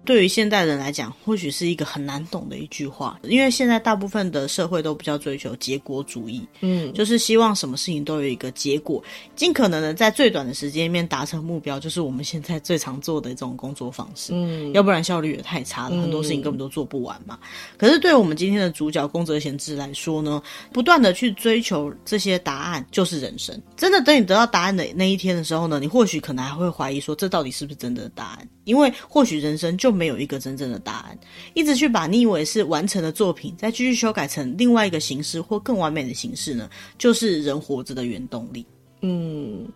[0.04, 9.04] 对于现代人来讲，或许是一个很难懂的一句话，因为现在大部分的社会都比较追求结果主义，嗯，就是希望什么事情都有一个结果，
[9.36, 17.38] 尽可能的在最短的时间里面达成目标，就是我们现在最常做的这种工作方式，嗯，要不然效率也太差了，很多事情根本都做不完嘛。
[17.41, 17.47] 嗯，
[17.78, 20.41] 可是对我们今天的主角宫泽贤治来说呢，
[20.74, 23.60] 不断的去追求这些答案就是人生。
[23.78, 28.47] 真的等你得到答案的那一天的时候呢，你或许可能还会怀疑说，这到底是不是真的答案？
[28.64, 31.17] 因为或许人生就没有一个真正的答案，
[31.53, 38.65] 一直去把你以为是完成的作品，再继续修改成另外一个形式或更完美的形式呢，就是人活着的原动力。
[39.01, 39.67] 嗯，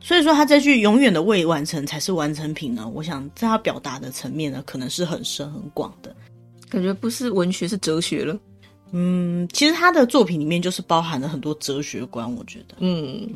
[0.00, 6.14] 所以说他这句“永远的未完成才是完成品”呢，我想在他表达的层面呢，可能是很深很广的，
[6.68, 8.38] 感觉不是文学是哲学了。
[8.92, 12.74] 嗯，其实他的作品里面就是包含了很多哲学观，我觉得。
[12.80, 13.28] 嗯，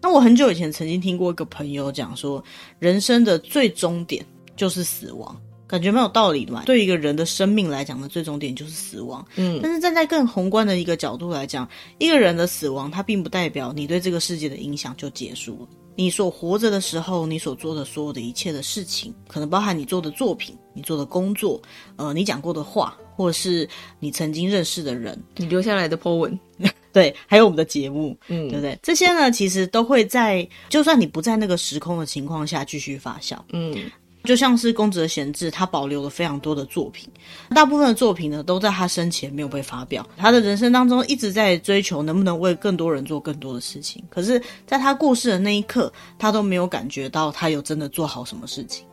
[0.00, 2.42] 那我很久以前曾经听过一个朋友讲说，
[2.78, 4.24] 人生的最终点。
[4.56, 6.62] 就是死亡，感觉蛮有道理的嘛。
[6.64, 9.26] 对一个人的生命来讲的最终点就是死亡。
[9.36, 15.68] 嗯，但是站在更宏观的一个角度来讲，一个人的死亡，它并不代表你对这个世界的影响就结束了。
[15.98, 21.60] 你所活着的时候，你所做的所有的一切的事情，可能包含你做的作品、你做的工作，
[21.96, 23.66] 呃，你讲过的话，或者是
[23.98, 26.38] 你曾经认识的人，你留下来的 po 文，
[26.92, 28.78] 对，还有我们的节目，嗯，对不对？
[28.82, 33.74] 这些呢，其实都会在，就算你不在那个时空的情况下继续发酵，嗯。
[34.26, 37.08] 就像是宫泽贤治，他保留了非常多的作品，
[37.50, 40.06] 大部分的作品呢都在他生前没有被发表。
[40.16, 48.84] 他的人生当中一直在追求能不能为更多人做更多的事情，可是在他过世的那一刻，他都没有感觉到他有真的做好什么事情。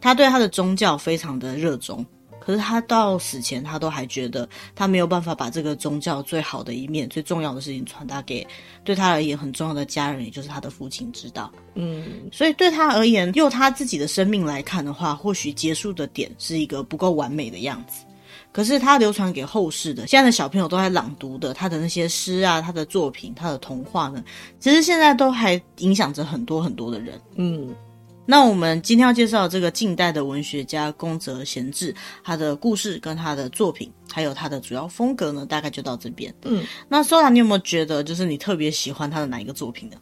[0.00, 2.06] 他对他的宗教非常的热衷。
[2.48, 8.46] 可是他到死前，他都还觉得他没有办法把这个宗教最好的一面、最重要的事情传达给
[8.82, 11.52] 对他而言很重要的家人，也就是他的父亲知道。
[11.74, 18.06] 嗯，所以对他而言，用他自己的生命来看的话，或许结束的点是一个不够完美的样子。
[18.50, 24.24] 可是他流传给后世的，现在的小朋友都在朗读的他的那些诗啊，他的作品，他的童话呢，
[24.58, 27.20] 其实现在都还影响着很多很多的人。
[27.36, 27.68] 嗯。
[28.30, 36.34] 那我们今天要介绍这个近代的文学家宫泽贤治，他的故事跟他的作品，还有他的主要风格呢，大概就到这边。
[36.42, 39.96] 嗯，那 Sola，你有没有觉得就是你特别喜欢他的哪一个作品呢？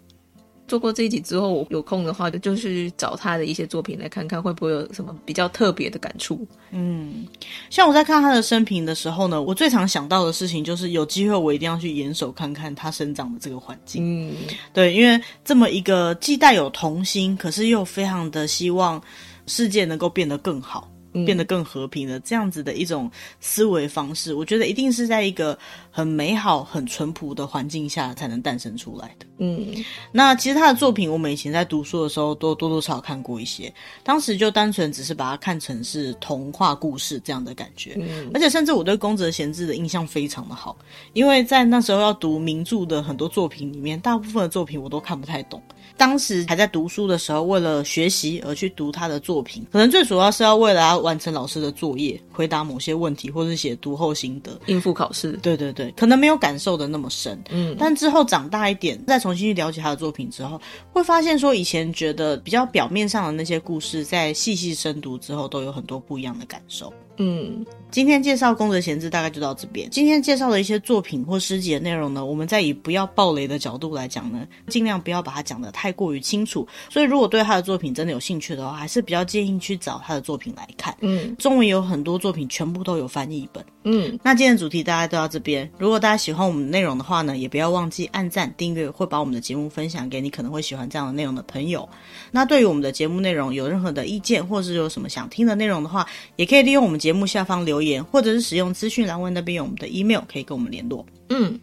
[0.69, 6.47] 做过这一集之后，我有空的话就就去找他的一些作品来看看，会不会有什么比较特别的感触。
[6.71, 7.27] 嗯，
[7.71, 14.03] 像我在看他的生平的时候呢，我最常想到的事情就是有机会我一定要去严守看看他生长的这个环境。
[14.05, 14.35] 嗯，
[14.73, 19.01] 对，因为这么一个既带有童心，可是又非常的希望
[19.47, 20.91] 世界能够变得更好。
[21.25, 23.11] 变得更和平的这样子的一种
[23.41, 25.59] 思维方式，我觉得一定是在一个
[25.91, 29.27] 很美好、很淳朴的环境下才能诞生出来的。
[29.39, 29.67] 嗯，
[30.13, 37.95] 那其实他的作品，我们以前在读书的时候都多多少少看过一些，当时就单纯只是把它看成是童话故事这样的感觉。
[37.99, 40.77] 嗯，而且甚至我对宫泽贤治的印象非常的好，
[41.13, 45.63] 因为在那时候要读名著的很多作品里面，大部分的作品我都看不太懂。
[45.97, 55.33] 当时还在读书的时候，为了学习而去读他的作品，可能最主要是要为了要完成老师的作业，回答某些问题，或是写读后心得，应付考试。
[55.43, 57.43] 对对对，可能没有感受的那么深。
[57.51, 60.61] 嗯，但之后长大一点，再重新去了解他的作品之后，
[60.93, 66.93] 会发现说以前觉得比较表面上的那些故事，在细细深读之后，都有很多不一样的感受。
[67.19, 69.89] 嗯，今天介绍宫泽贤治大概就到这边。
[69.91, 76.67] 今天介绍的一些作品或诗集的内容呢，我们再以不要暴雷的角度来讲呢，尽量不要把它讲得太过于清楚。
[76.91, 80.95] 所以，如果对他的作品真的有兴趣的话，还是比较建议去找他的作品来看。
[81.01, 83.65] 嗯，中文有很多作品全部都有翻译本。
[83.85, 85.71] 嗯，那今天的主题大家都到这边。
[85.79, 91.89] 如果大家喜欢我们的内容的话呢，也不要忘记按赞、订阅，会把我们的节目分享给你可能会喜欢这样的内容的朋友。
[92.31, 101.05] 那对于我们的节目内容有任何的意见，或是有什么想听的内容的话，也可以利用我们节目下方留言，或者是使用资讯栏位那边有我们的 email 可以跟我们联络。
[101.29, 101.61] 嗯，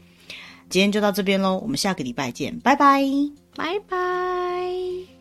[0.69, 3.03] 今天就到这边喽，我们下个礼拜见，拜拜，
[3.55, 5.12] 拜拜。